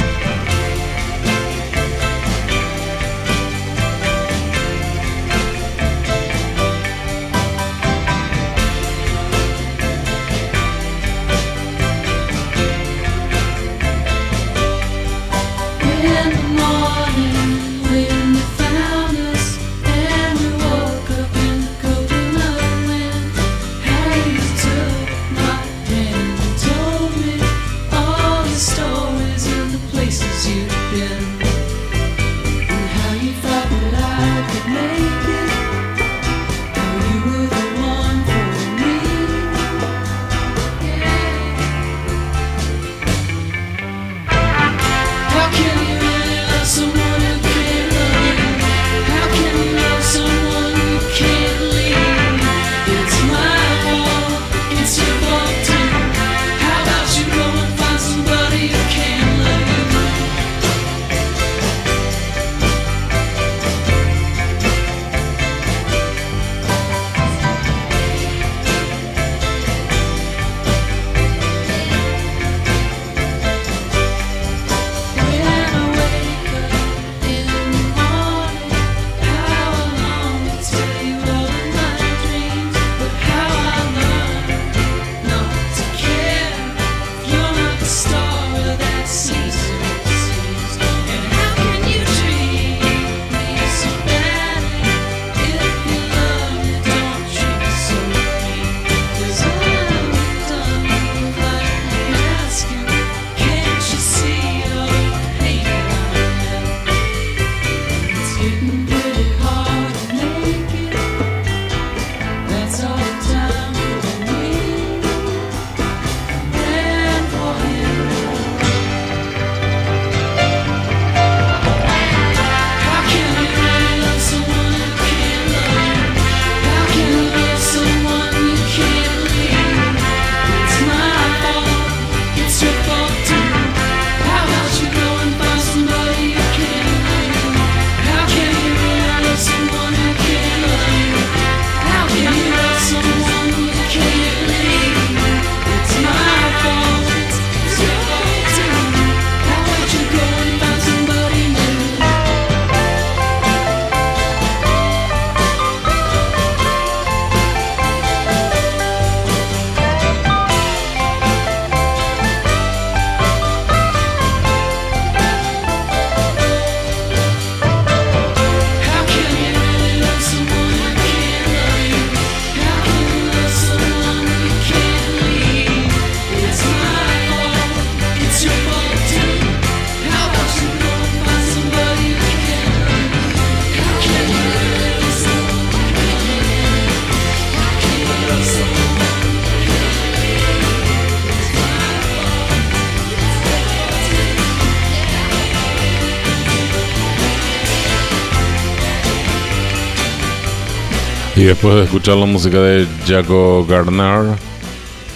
Y 201.38 201.44
después 201.44 201.76
de 201.76 201.84
escuchar 201.84 202.18
la 202.18 202.26
música 202.26 202.60
de 202.60 202.88
Jaco 203.06 203.64
Gardner, 203.64 204.36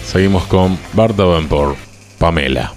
seguimos 0.06 0.44
con 0.44 0.78
Bart 0.92 1.16
Davenport, 1.16 1.76
Pamela. 2.16 2.72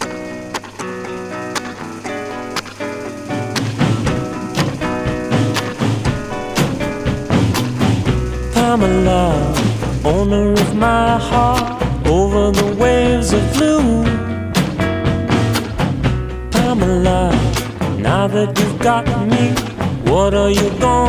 Pamela, 8.56 9.36
owner 10.04 10.54
of 10.54 10.74
my 10.74 11.20
heart, 11.20 11.84
over 12.08 12.52
the 12.52 12.76
waves 12.80 13.32
of 13.32 13.44
blue. 13.54 14.06
Pamela, 16.50 17.30
now 18.00 18.28
that 18.28 18.58
you've 18.58 18.80
got 18.80 19.06
me, 19.28 19.54
what 20.12 20.34
are 20.34 20.50
you 20.50 20.72
going 20.80 21.05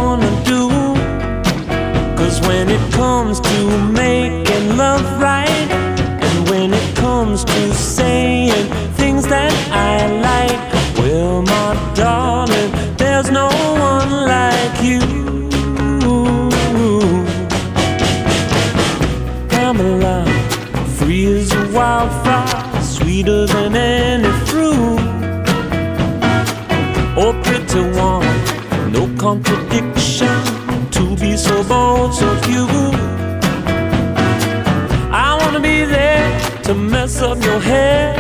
है 37.67 38.16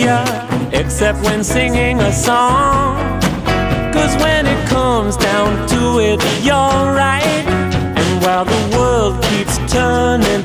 media 0.00 0.24
except 0.72 1.22
when 1.22 1.44
singing 1.44 2.00
a 2.00 2.12
song. 2.12 2.96
Cause 3.92 4.14
when 4.22 4.46
it 4.46 4.68
comes 4.68 5.16
down 5.16 5.68
to 5.68 5.98
it, 5.98 6.22
you're 6.42 6.84
right. 7.04 7.44
And 8.00 8.24
while 8.24 8.44
the 8.44 8.76
world 8.76 9.22
keeps 9.24 9.58
turning, 9.72 10.42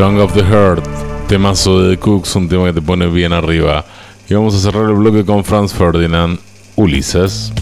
Song 0.00 0.18
of 0.18 0.32
the 0.32 0.42
Heart, 0.42 0.82
temazo 1.28 1.82
de 1.82 1.94
The 1.94 2.00
Cooks, 2.00 2.34
un 2.34 2.48
tema 2.48 2.64
que 2.64 2.72
te 2.72 2.80
pone 2.80 3.06
bien 3.06 3.34
arriba. 3.34 3.84
Y 4.30 4.32
vamos 4.32 4.54
a 4.54 4.58
cerrar 4.58 4.88
el 4.88 4.96
bloque 4.96 5.26
con 5.26 5.44
Franz 5.44 5.74
Ferdinand, 5.74 6.38
Ulises. 6.74 7.52